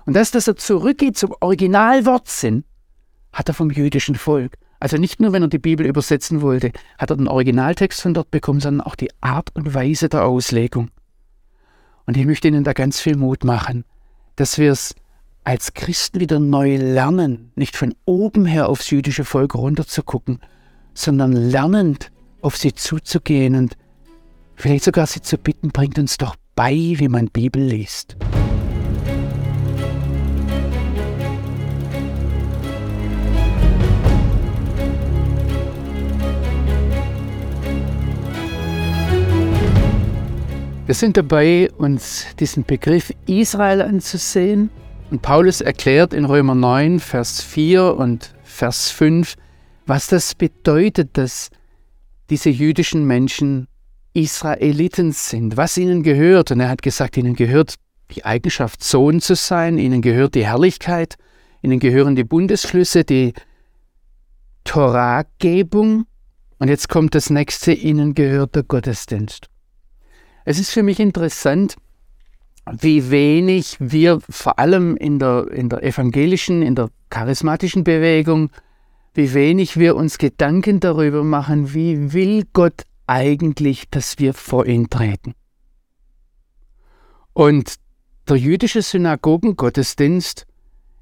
Und 0.05 0.13
das, 0.13 0.31
dass 0.31 0.47
er 0.47 0.55
zurückgeht 0.55 1.17
zum 1.17 1.33
Originalwortsinn, 1.41 2.63
hat 3.33 3.49
er 3.49 3.53
vom 3.53 3.71
jüdischen 3.71 4.15
Volk. 4.15 4.53
Also 4.79 4.97
nicht 4.97 5.19
nur, 5.19 5.33
wenn 5.33 5.41
er 5.41 5.49
die 5.49 5.59
Bibel 5.59 5.85
übersetzen 5.85 6.41
wollte, 6.41 6.71
hat 6.97 7.09
er 7.09 7.17
den 7.17 7.27
Originaltext 7.27 8.01
von 8.01 8.13
dort 8.13 8.31
bekommen, 8.31 8.59
sondern 8.59 8.85
auch 8.85 8.95
die 8.95 9.09
Art 9.21 9.49
und 9.55 9.73
Weise 9.73 10.07
der 10.07 10.23
Auslegung. 10.25 10.91
Und 12.05 12.15
ich 12.15 12.25
möchte 12.25 12.47
Ihnen 12.47 12.63
da 12.63 12.73
ganz 12.73 13.01
viel 13.01 13.17
Mut 13.17 13.43
machen, 13.43 13.83
dass 14.35 14.57
wir 14.57 14.71
es 14.71 14.95
als 15.43 15.73
Christen 15.73 16.19
wieder 16.19 16.39
neu 16.39 16.77
lernen, 16.77 17.51
nicht 17.55 17.75
von 17.75 17.95
oben 18.05 18.45
her 18.45 18.69
aufs 18.69 18.91
jüdische 18.91 19.25
Volk 19.25 19.55
runterzugucken, 19.55 20.39
sondern 20.97 21.31
lernend 21.31 22.11
auf 22.41 22.57
sie 22.57 22.73
zuzugehen 22.73 23.55
und 23.55 23.77
vielleicht 24.55 24.83
sogar 24.83 25.05
sie 25.05 25.21
zu 25.21 25.37
bitten, 25.37 25.69
bringt 25.69 25.99
uns 25.99 26.17
doch 26.17 26.35
bei, 26.55 26.73
wie 26.73 27.07
man 27.07 27.27
Bibel 27.27 27.61
liest. 27.61 28.17
Wir 40.87 40.95
sind 40.95 41.17
dabei, 41.17 41.69
uns 41.77 42.25
diesen 42.39 42.63
Begriff 42.63 43.13
Israel 43.27 43.81
anzusehen. 43.81 44.69
Und 45.11 45.21
Paulus 45.21 45.61
erklärt 45.61 46.13
in 46.13 46.25
Römer 46.25 46.55
9, 46.55 46.99
Vers 46.99 47.41
4 47.41 47.95
und 47.95 48.33
Vers 48.43 48.89
5, 48.91 49.35
was 49.87 50.07
das 50.07 50.35
bedeutet, 50.35 51.17
dass 51.17 51.49
diese 52.29 52.49
jüdischen 52.49 53.05
Menschen 53.05 53.67
Israeliten 54.13 55.11
sind, 55.11 55.57
was 55.57 55.77
ihnen 55.77 56.03
gehört. 56.03 56.51
Und 56.51 56.59
er 56.59 56.69
hat 56.69 56.81
gesagt, 56.81 57.17
ihnen 57.17 57.35
gehört 57.35 57.75
die 58.11 58.25
Eigenschaft, 58.25 58.83
Sohn 58.83 59.21
zu 59.21 59.35
sein, 59.35 59.77
ihnen 59.77 60.01
gehört 60.01 60.35
die 60.35 60.45
Herrlichkeit, 60.45 61.15
ihnen 61.61 61.79
gehören 61.79 62.15
die 62.15 62.23
Bundesflüsse, 62.23 63.03
die 63.03 63.33
Torahgebung. 64.63 66.05
Und 66.59 66.67
jetzt 66.67 66.89
kommt 66.89 67.15
das 67.15 67.29
nächste, 67.29 67.71
ihnen 67.71 68.13
gehört 68.13 68.55
der 68.55 68.63
Gottesdienst. 68.63 69.49
Es 70.45 70.59
ist 70.59 70.71
für 70.71 70.83
mich 70.83 70.99
interessant, 70.99 71.75
wie 72.71 73.11
wenig 73.11 73.77
wir 73.79 74.19
vor 74.29 74.59
allem 74.59 74.97
in 74.97 75.19
der, 75.19 75.47
in 75.51 75.69
der 75.69 75.83
evangelischen, 75.83 76.61
in 76.61 76.75
der 76.75 76.89
charismatischen 77.09 77.83
Bewegung, 77.83 78.49
wie 79.17 79.33
wenig 79.33 79.77
wir 79.77 79.95
uns 79.95 80.17
Gedanken 80.17 80.79
darüber 80.79 81.23
machen, 81.23 81.73
wie 81.73 82.13
will 82.13 82.43
Gott 82.53 82.83
eigentlich, 83.07 83.89
dass 83.89 84.19
wir 84.19 84.33
vor 84.33 84.65
ihn 84.65 84.89
treten. 84.89 85.33
Und 87.33 87.75
der 88.29 88.37
jüdische 88.37 88.81
Synagogengottesdienst 88.81 90.47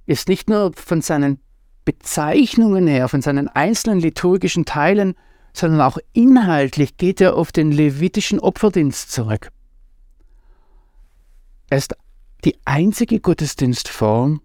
ist 0.08 0.28
nicht 0.28 0.50
nur 0.50 0.72
von 0.74 1.02
seinen 1.02 1.40
Bezeichnungen 1.84 2.88
her, 2.88 3.10
von 3.10 3.22
seinen 3.22 3.48
einzelnen 3.48 4.00
liturgischen 4.00 4.66
Teilen 4.66 5.16
sondern 5.56 5.82
auch 5.82 5.98
inhaltlich 6.14 6.98
geht 6.98 7.22
er 7.22 7.36
auf 7.38 7.52
den 7.52 7.72
levitischen 7.72 8.40
Opferdienst 8.40 9.12
zurück. 9.12 9.50
Er 11.70 11.78
ist 11.78 11.96
die 12.44 12.58
einzige 12.66 13.20
Gottesdienstform, 13.20 14.42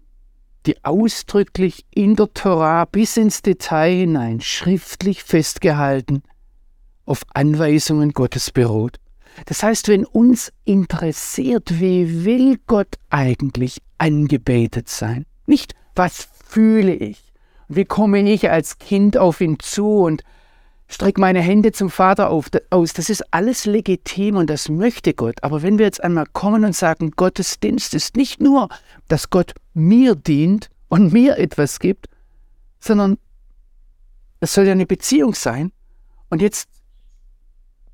die 0.65 0.83
ausdrücklich 0.83 1.85
in 1.91 2.15
der 2.15 2.33
Torah 2.33 2.85
bis 2.85 3.17
ins 3.17 3.41
Detail 3.41 3.91
hinein 3.91 4.41
schriftlich 4.41 5.23
festgehalten 5.23 6.23
auf 7.05 7.23
Anweisungen 7.33 8.11
Gottes 8.13 8.51
beruht. 8.51 8.97
Das 9.45 9.63
heißt, 9.63 9.87
wenn 9.87 10.05
uns 10.05 10.51
interessiert, 10.65 11.79
wie 11.79 12.25
will 12.25 12.59
Gott 12.67 12.95
eigentlich 13.09 13.81
angebetet 13.97 14.89
sein, 14.89 15.25
nicht 15.45 15.73
was 15.95 16.27
fühle 16.45 16.93
ich, 16.93 17.33
wie 17.67 17.85
komme 17.85 18.21
ich 18.29 18.49
als 18.49 18.77
Kind 18.77 19.17
auf 19.17 19.41
ihn 19.41 19.57
zu 19.59 20.01
und 20.01 20.23
streck 20.91 21.17
meine 21.17 21.41
Hände 21.41 21.71
zum 21.71 21.89
Vater 21.89 22.29
auf, 22.29 22.47
aus. 22.69 22.93
Das 22.93 23.09
ist 23.09 23.33
alles 23.33 23.65
legitim 23.65 24.35
und 24.35 24.49
das 24.49 24.69
möchte 24.69 25.13
Gott. 25.13 25.41
Aber 25.41 25.61
wenn 25.61 25.77
wir 25.77 25.85
jetzt 25.85 26.03
einmal 26.03 26.25
kommen 26.33 26.65
und 26.65 26.75
sagen, 26.75 27.11
Gottes 27.11 27.59
Dienst 27.59 27.93
ist 27.93 28.17
nicht 28.17 28.41
nur, 28.41 28.69
dass 29.07 29.29
Gott 29.29 29.53
mir 29.73 30.15
dient 30.15 30.69
und 30.89 31.13
mir 31.13 31.37
etwas 31.37 31.79
gibt, 31.79 32.07
sondern 32.79 33.17
es 34.41 34.53
soll 34.53 34.65
ja 34.65 34.73
eine 34.73 34.85
Beziehung 34.85 35.33
sein. 35.33 35.71
Und 36.29 36.41
jetzt 36.41 36.67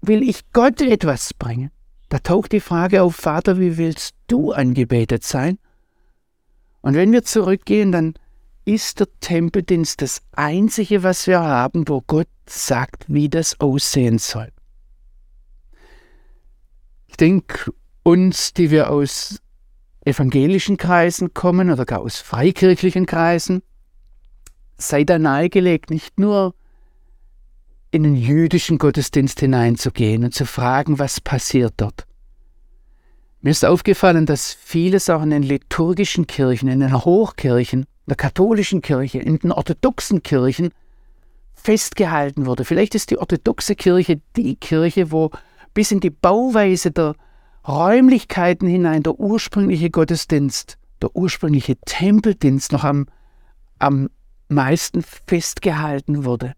will 0.01 0.27
ich 0.27 0.51
Gott 0.53 0.81
etwas 0.81 1.33
bringen. 1.33 1.71
Da 2.09 2.19
taucht 2.19 2.51
die 2.51 2.61
Frage 2.61 3.03
auf, 3.03 3.15
Vater, 3.15 3.59
wie 3.59 3.77
willst 3.77 4.15
du 4.27 4.53
angebetet 4.53 5.23
sein? 5.23 5.59
Und 6.81 6.95
wenn 6.95 7.11
wir 7.11 7.23
zurückgehen, 7.23 7.91
dann 7.91 8.13
ist 8.67 8.99
der 8.99 9.07
Tempeldienst 9.21 10.01
das 10.01 10.21
Einzige, 10.33 11.01
was 11.01 11.25
wir 11.25 11.39
haben, 11.39 11.87
wo 11.87 12.01
Gott 12.01 12.27
sagt, 12.45 13.05
wie 13.07 13.29
das 13.29 13.61
aussehen 13.61 14.19
soll. 14.19 14.51
Ich 17.07 17.15
denke, 17.15 17.71
uns, 18.03 18.51
die 18.53 18.69
wir 18.69 18.89
aus 18.89 19.39
evangelischen 20.03 20.75
Kreisen 20.75 21.33
kommen 21.33 21.71
oder 21.71 21.85
gar 21.85 22.01
aus 22.01 22.17
freikirchlichen 22.17 23.05
Kreisen, 23.05 23.63
sei 24.77 25.05
da 25.05 25.17
nahegelegt, 25.17 25.89
nicht 25.89 26.19
nur 26.19 26.53
in 27.91 28.03
den 28.03 28.17
jüdischen 28.17 28.79
Gottesdienst 28.79 29.39
hineinzugehen 29.39 30.25
und 30.25 30.33
zu 30.33 30.45
fragen, 30.45 30.99
was 30.99 31.21
passiert 31.21 31.75
dort. 31.77 32.05
Mir 33.39 33.51
ist 33.51 33.63
aufgefallen, 33.63 34.25
dass 34.25 34.53
vieles 34.53 35.09
auch 35.09 35.23
in 35.23 35.29
den 35.29 35.43
liturgischen 35.43 36.27
Kirchen, 36.27 36.67
in 36.67 36.81
den 36.81 37.05
Hochkirchen, 37.05 37.85
der 38.07 38.15
katholischen 38.15 38.81
Kirche, 38.81 39.19
in 39.19 39.37
den 39.37 39.51
orthodoxen 39.51 40.23
Kirchen 40.23 40.69
festgehalten 41.53 42.45
wurde. 42.45 42.65
Vielleicht 42.65 42.95
ist 42.95 43.11
die 43.11 43.17
orthodoxe 43.17 43.75
Kirche 43.75 44.21
die 44.35 44.55
Kirche, 44.55 45.11
wo 45.11 45.31
bis 45.73 45.91
in 45.91 45.99
die 45.99 46.09
Bauweise 46.09 46.91
der 46.91 47.15
Räumlichkeiten 47.67 48.67
hinein 48.67 49.03
der 49.03 49.19
ursprüngliche 49.19 49.89
Gottesdienst, 49.89 50.77
der 51.01 51.15
ursprüngliche 51.15 51.75
Tempeldienst 51.85 52.71
noch 52.71 52.83
am, 52.83 53.07
am 53.77 54.09
meisten 54.47 55.03
festgehalten 55.03 56.23
wurde. 56.23 56.53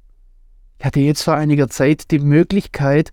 Ich 0.78 0.86
hatte 0.86 1.00
jetzt 1.00 1.24
vor 1.24 1.34
einiger 1.34 1.68
Zeit 1.70 2.12
die 2.12 2.20
Möglichkeit, 2.20 3.12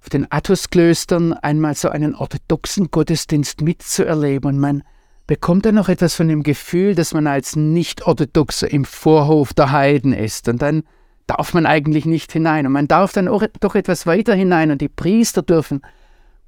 auf 0.00 0.08
den 0.08 0.30
Athos-Klöstern 0.30 1.32
einmal 1.32 1.74
so 1.74 1.88
einen 1.88 2.14
orthodoxen 2.14 2.90
Gottesdienst 2.90 3.60
mitzuerleben 3.60 4.48
und 4.48 4.58
man 4.58 4.82
bekommt 5.26 5.66
er 5.66 5.72
noch 5.72 5.88
etwas 5.88 6.14
von 6.14 6.28
dem 6.28 6.42
Gefühl, 6.42 6.94
dass 6.94 7.12
man 7.12 7.26
als 7.26 7.56
Nicht-Orthodoxer 7.56 8.70
im 8.70 8.84
Vorhof 8.84 9.54
der 9.54 9.72
Heiden 9.72 10.12
ist. 10.12 10.48
Und 10.48 10.62
dann 10.62 10.84
darf 11.26 11.52
man 11.54 11.66
eigentlich 11.66 12.06
nicht 12.06 12.32
hinein. 12.32 12.66
Und 12.66 12.72
man 12.72 12.88
darf 12.88 13.12
dann 13.12 13.28
auch 13.28 13.42
doch 13.60 13.74
etwas 13.74 14.06
weiter 14.06 14.34
hinein. 14.34 14.70
Und 14.70 14.80
die 14.80 14.88
Priester 14.88 15.42
dürfen 15.42 15.82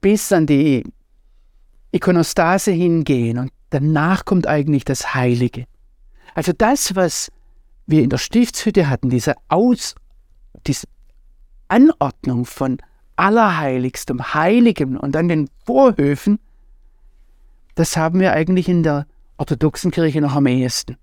bis 0.01 0.33
an 0.33 0.47
die 0.47 0.85
Ikonostase 1.91 2.71
hingehen. 2.71 3.39
Und 3.39 3.51
danach 3.71 4.25
kommt 4.25 4.47
eigentlich 4.47 4.85
das 4.85 5.15
Heilige. 5.15 5.65
Also 6.35 6.53
das, 6.57 6.95
was 6.95 7.33
wir 7.87 8.03
in 8.03 8.11
der 8.11 8.19
Stiftshütte 8.19 8.89
hatten, 8.89 9.11
diese, 9.11 9.35
Aus, 9.49 9.97
diese 10.67 10.87
Anordnung 11.67 12.45
von 12.45 12.79
Allerheiligstem, 13.17 14.35
Heiligem 14.35 14.97
und 14.97 15.13
dann 15.13 15.29
den 15.29 15.51
Vorhöfen, 15.67 16.39
das 17.79 17.97
haben 17.97 18.19
wir 18.19 18.33
eigentlich 18.33 18.69
in 18.69 18.83
der 18.83 19.07
orthodoxen 19.37 19.93
Kirche 19.93 20.21
noch 20.21 20.35
am 20.35 20.47
ehesten. 20.47 20.97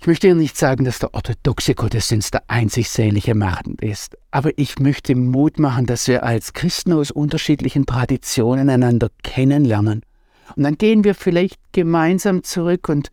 Ich 0.00 0.06
möchte 0.06 0.28
ja 0.28 0.34
nicht 0.34 0.56
sagen, 0.56 0.84
dass 0.84 0.98
der 0.98 1.14
orthodoxe 1.14 1.74
Gottesdienst 1.74 2.34
der 2.34 2.42
einzig 2.48 2.88
selige 2.88 3.34
Machen 3.34 3.76
ist, 3.80 4.16
aber 4.30 4.50
ich 4.56 4.78
möchte 4.78 5.14
Mut 5.14 5.58
machen, 5.58 5.86
dass 5.86 6.08
wir 6.08 6.24
als 6.24 6.54
Christen 6.54 6.92
aus 6.92 7.10
unterschiedlichen 7.12 7.86
Traditionen 7.86 8.68
einander 8.68 9.10
kennenlernen. 9.22 10.02
Und 10.56 10.62
dann 10.64 10.76
gehen 10.76 11.04
wir 11.04 11.14
vielleicht 11.14 11.60
gemeinsam 11.72 12.42
zurück 12.42 12.88
und 12.88 13.10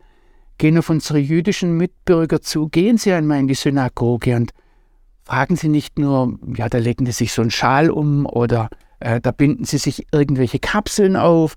gehen 0.58 0.78
auf 0.78 0.90
unsere 0.90 1.18
jüdischen 1.18 1.76
Mitbürger 1.76 2.40
zu, 2.40 2.68
gehen 2.68 2.98
Sie 2.98 3.12
einmal 3.12 3.38
in 3.38 3.46
die 3.46 3.54
Synagoge 3.54 4.34
und 4.34 4.52
fragen 5.24 5.54
Sie 5.54 5.68
nicht 5.68 5.98
nur, 5.98 6.38
ja, 6.56 6.68
da 6.68 6.78
legen 6.78 7.06
Sie 7.06 7.12
sich 7.12 7.32
so 7.32 7.42
einen 7.42 7.50
Schal 7.50 7.90
um 7.90 8.26
oder 8.26 8.68
äh, 9.00 9.20
da 9.20 9.30
binden 9.30 9.64
sie 9.64 9.78
sich 9.78 10.06
irgendwelche 10.12 10.58
Kapseln 10.58 11.16
auf, 11.16 11.56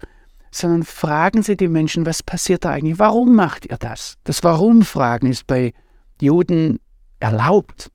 sondern 0.51 0.83
fragen 0.83 1.43
Sie 1.43 1.55
die 1.55 1.67
Menschen, 1.67 2.05
was 2.05 2.23
passiert 2.23 2.65
da 2.65 2.71
eigentlich? 2.71 2.99
Warum 2.99 3.35
macht 3.35 3.67
ihr 3.67 3.77
das? 3.77 4.15
Das 4.23 4.43
Warum-Fragen 4.43 5.27
ist 5.27 5.45
bei 5.45 5.73
Juden 6.19 6.79
erlaubt, 7.19 7.91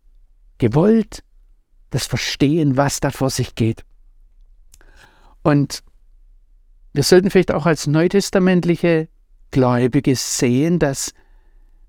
gewollt, 0.59 1.25
das 1.91 2.07
Verstehen, 2.07 2.77
was 2.77 3.01
da 3.01 3.11
vor 3.11 3.31
sich 3.31 3.55
geht. 3.55 3.85
Und 5.43 5.83
wir 6.93 7.03
sollten 7.03 7.31
vielleicht 7.31 7.53
auch 7.53 7.67
als 7.67 7.87
neutestamentliche 7.87 9.09
Gläubige 9.51 10.17
sehen, 10.17 10.79
dass 10.79 11.13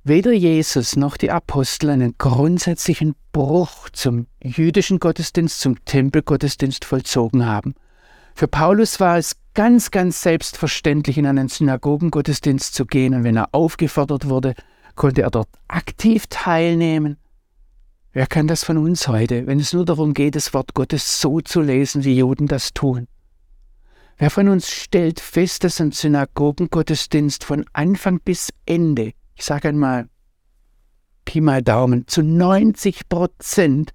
weder 0.05 0.31
Jesus 0.31 0.95
noch 0.95 1.17
die 1.17 1.31
Apostel 1.31 1.89
einen 1.89 2.13
grundsätzlichen 2.19 3.15
Bruch 3.31 3.89
zum 3.89 4.27
jüdischen 4.41 4.99
Gottesdienst, 4.99 5.59
zum 5.59 5.83
Tempelgottesdienst 5.83 6.85
vollzogen 6.85 7.45
haben. 7.45 7.73
Für 8.35 8.47
Paulus 8.47 8.99
war 8.99 9.17
es 9.17 9.35
ganz, 9.55 9.89
ganz 9.89 10.21
selbstverständlich, 10.21 11.17
in 11.17 11.25
einen 11.25 11.47
Synagogengottesdienst 11.47 12.75
zu 12.75 12.85
gehen, 12.85 13.15
und 13.15 13.23
wenn 13.23 13.35
er 13.35 13.49
aufgefordert 13.51 14.29
wurde, 14.29 14.53
konnte 14.95 15.23
er 15.23 15.31
dort 15.31 15.49
aktiv 15.67 16.25
teilnehmen. 16.29 17.17
Wer 18.13 18.27
kann 18.27 18.47
das 18.47 18.63
von 18.63 18.77
uns 18.77 19.07
heute, 19.07 19.47
wenn 19.47 19.59
es 19.59 19.73
nur 19.73 19.85
darum 19.85 20.13
geht, 20.13 20.35
das 20.35 20.53
Wort 20.53 20.75
Gottes 20.75 21.19
so 21.19 21.41
zu 21.41 21.61
lesen, 21.61 22.03
wie 22.03 22.17
Juden 22.17 22.47
das 22.47 22.73
tun? 22.73 23.07
Wer 24.17 24.29
von 24.29 24.49
uns 24.49 24.69
stellt 24.69 25.19
fest, 25.19 25.63
dass 25.63 25.81
ein 25.81 25.91
Synagogengottesdienst 25.91 27.43
von 27.43 27.65
Anfang 27.73 28.19
bis 28.19 28.51
Ende, 28.65 29.13
ich 29.35 29.45
sage 29.45 29.69
einmal, 29.69 30.07
Pi 31.25 31.41
mal 31.41 31.61
Daumen, 31.61 32.07
zu 32.07 32.21
90 32.21 33.09
Prozent 33.09 33.91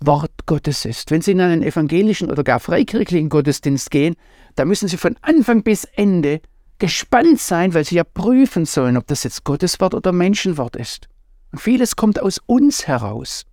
Wort 0.00 0.46
Gottes 0.46 0.84
ist. 0.86 1.10
Wenn 1.10 1.20
Sie 1.20 1.32
in 1.32 1.40
einen 1.40 1.62
evangelischen 1.62 2.30
oder 2.30 2.42
gar 2.42 2.58
freikirchlichen 2.58 3.28
Gottesdienst 3.28 3.90
gehen, 3.90 4.16
da 4.54 4.64
müssen 4.64 4.88
Sie 4.88 4.96
von 4.96 5.16
Anfang 5.20 5.62
bis 5.62 5.84
Ende 5.84 6.40
gespannt 6.78 7.38
sein, 7.38 7.74
weil 7.74 7.84
Sie 7.84 7.96
ja 7.96 8.04
prüfen 8.04 8.64
sollen, 8.64 8.96
ob 8.96 9.06
das 9.06 9.24
jetzt 9.24 9.44
Gottes 9.44 9.78
Wort 9.80 9.94
oder 9.94 10.12
Menschenwort 10.12 10.76
ist. 10.76 11.08
Und 11.52 11.58
vieles 11.58 11.96
kommt 11.96 12.20
aus 12.20 12.40
uns 12.46 12.86
heraus. 12.86 13.44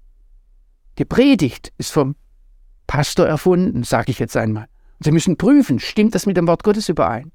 Die 0.97 1.05
Predigt 1.05 1.73
ist 1.77 1.91
vom 1.91 2.15
Pastor 2.87 3.27
erfunden, 3.27 3.83
sage 3.83 4.11
ich 4.11 4.19
jetzt 4.19 4.37
einmal. 4.37 4.67
Und 4.99 5.03
Sie 5.03 5.11
müssen 5.11 5.37
prüfen, 5.37 5.79
stimmt 5.79 6.15
das 6.15 6.25
mit 6.25 6.37
dem 6.37 6.47
Wort 6.47 6.63
Gottes 6.63 6.87
überein? 6.87 7.31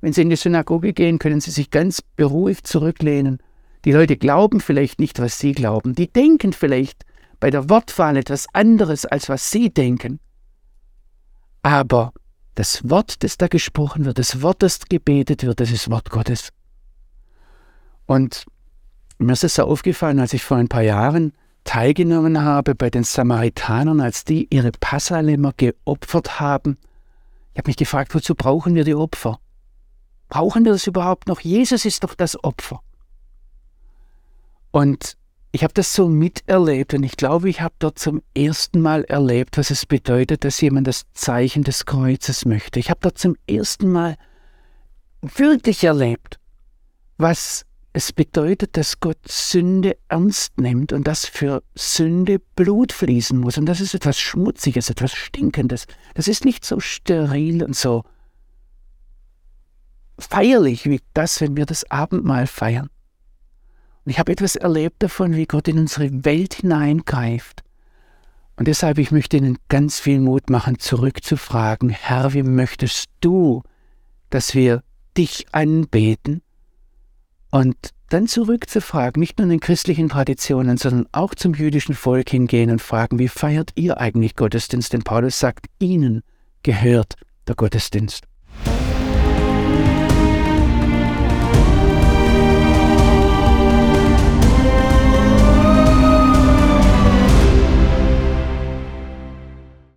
Wenn 0.00 0.12
Sie 0.12 0.22
in 0.22 0.30
die 0.30 0.36
Synagoge 0.36 0.92
gehen, 0.92 1.18
können 1.18 1.40
Sie 1.40 1.50
sich 1.50 1.70
ganz 1.70 2.02
beruhigt 2.02 2.66
zurücklehnen. 2.66 3.38
Die 3.84 3.92
Leute 3.92 4.16
glauben 4.16 4.60
vielleicht 4.60 5.00
nicht, 5.00 5.18
was 5.20 5.38
Sie 5.38 5.52
glauben. 5.52 5.94
Die 5.94 6.12
denken 6.12 6.52
vielleicht 6.52 7.04
bei 7.40 7.50
der 7.50 7.68
Wortwahl 7.68 8.16
etwas 8.16 8.46
anderes, 8.52 9.06
als 9.06 9.28
was 9.28 9.50
Sie 9.50 9.70
denken. 9.70 10.20
Aber 11.62 12.12
das 12.54 12.88
Wort, 12.88 13.22
das 13.22 13.38
da 13.38 13.46
gesprochen 13.46 14.04
wird, 14.04 14.18
das 14.18 14.42
Wort, 14.42 14.62
das 14.62 14.80
gebetet 14.88 15.44
wird, 15.44 15.60
das 15.60 15.70
ist 15.70 15.90
Wort 15.90 16.10
Gottes. 16.10 16.50
Und 18.06 18.46
mir 19.18 19.32
ist 19.32 19.44
es 19.44 19.56
so 19.56 19.64
aufgefallen, 19.64 20.18
als 20.18 20.32
ich 20.32 20.42
vor 20.42 20.56
ein 20.56 20.68
paar 20.68 20.82
Jahren 20.82 21.32
teilgenommen 21.64 22.42
habe 22.42 22.74
bei 22.74 22.88
den 22.88 23.04
Samaritanern, 23.04 24.00
als 24.00 24.24
die 24.24 24.48
ihre 24.50 24.72
Passalämmer 24.72 25.52
geopfert 25.56 26.40
haben. 26.40 26.78
Ich 27.52 27.58
habe 27.58 27.68
mich 27.68 27.76
gefragt, 27.76 28.14
wozu 28.14 28.34
brauchen 28.34 28.74
wir 28.74 28.84
die 28.84 28.94
Opfer? 28.94 29.38
Brauchen 30.28 30.64
wir 30.64 30.72
das 30.72 30.86
überhaupt 30.86 31.28
noch? 31.28 31.40
Jesus 31.40 31.84
ist 31.84 32.04
doch 32.04 32.14
das 32.14 32.42
Opfer. 32.44 32.80
Und 34.70 35.16
ich 35.50 35.64
habe 35.64 35.72
das 35.72 35.94
so 35.94 36.08
miterlebt 36.08 36.92
und 36.92 37.02
ich 37.02 37.16
glaube, 37.16 37.48
ich 37.48 37.62
habe 37.62 37.74
dort 37.78 37.98
zum 37.98 38.22
ersten 38.36 38.82
Mal 38.82 39.04
erlebt, 39.04 39.56
was 39.56 39.70
es 39.70 39.86
bedeutet, 39.86 40.44
dass 40.44 40.60
jemand 40.60 40.86
das 40.86 41.06
Zeichen 41.14 41.64
des 41.64 41.86
Kreuzes 41.86 42.44
möchte. 42.44 42.78
Ich 42.78 42.90
habe 42.90 43.00
dort 43.00 43.16
zum 43.16 43.36
ersten 43.48 43.90
Mal 43.90 44.16
wirklich 45.22 45.84
erlebt, 45.84 46.38
was 47.16 47.64
es 47.94 48.12
bedeutet, 48.12 48.76
dass 48.76 49.00
Gott 49.00 49.18
Sünde 49.26 49.96
ernst 50.08 50.60
nimmt 50.60 50.92
und 50.92 51.06
dass 51.08 51.24
für 51.24 51.62
Sünde 51.74 52.38
Blut 52.54 52.92
fließen 52.92 53.38
muss. 53.38 53.56
Und 53.56 53.66
das 53.66 53.80
ist 53.80 53.94
etwas 53.94 54.18
Schmutziges, 54.20 54.90
etwas 54.90 55.14
Stinkendes. 55.14 55.86
Das 56.14 56.28
ist 56.28 56.44
nicht 56.44 56.64
so 56.64 56.78
steril 56.78 57.64
und 57.64 57.74
so 57.74 58.04
feierlich 60.18 60.86
wie 60.86 61.00
das, 61.14 61.40
wenn 61.40 61.56
wir 61.56 61.66
das 61.66 61.90
Abendmahl 61.90 62.46
feiern. 62.46 62.90
Und 64.04 64.10
ich 64.10 64.18
habe 64.18 64.32
etwas 64.32 64.56
erlebt 64.56 65.02
davon, 65.02 65.34
wie 65.34 65.46
Gott 65.46 65.68
in 65.68 65.78
unsere 65.78 66.24
Welt 66.24 66.54
hineingreift. 66.54 67.62
Und 68.56 68.66
deshalb, 68.66 68.98
ich 68.98 69.12
möchte 69.12 69.36
Ihnen 69.36 69.58
ganz 69.68 70.00
viel 70.00 70.20
Mut 70.20 70.50
machen, 70.50 70.78
zurückzufragen, 70.78 71.90
Herr, 71.90 72.32
wie 72.32 72.42
möchtest 72.42 73.06
du, 73.20 73.62
dass 74.30 74.54
wir 74.54 74.82
dich 75.16 75.46
anbeten? 75.52 76.42
Und 77.50 77.76
dann 78.08 78.26
zurückzufragen, 78.26 79.20
nicht 79.20 79.38
nur 79.38 79.44
in 79.44 79.50
den 79.50 79.60
christlichen 79.60 80.08
Traditionen, 80.08 80.76
sondern 80.78 81.06
auch 81.12 81.34
zum 81.34 81.54
jüdischen 81.54 81.94
Volk 81.94 82.30
hingehen 82.30 82.70
und 82.70 82.80
fragen, 82.80 83.18
wie 83.18 83.28
feiert 83.28 83.72
ihr 83.74 83.98
eigentlich 83.98 84.34
Gottesdienst? 84.34 84.92
Denn 84.92 85.02
Paulus 85.02 85.38
sagt, 85.38 85.66
ihnen 85.78 86.22
gehört 86.62 87.14
der 87.46 87.54
Gottesdienst. 87.54 88.27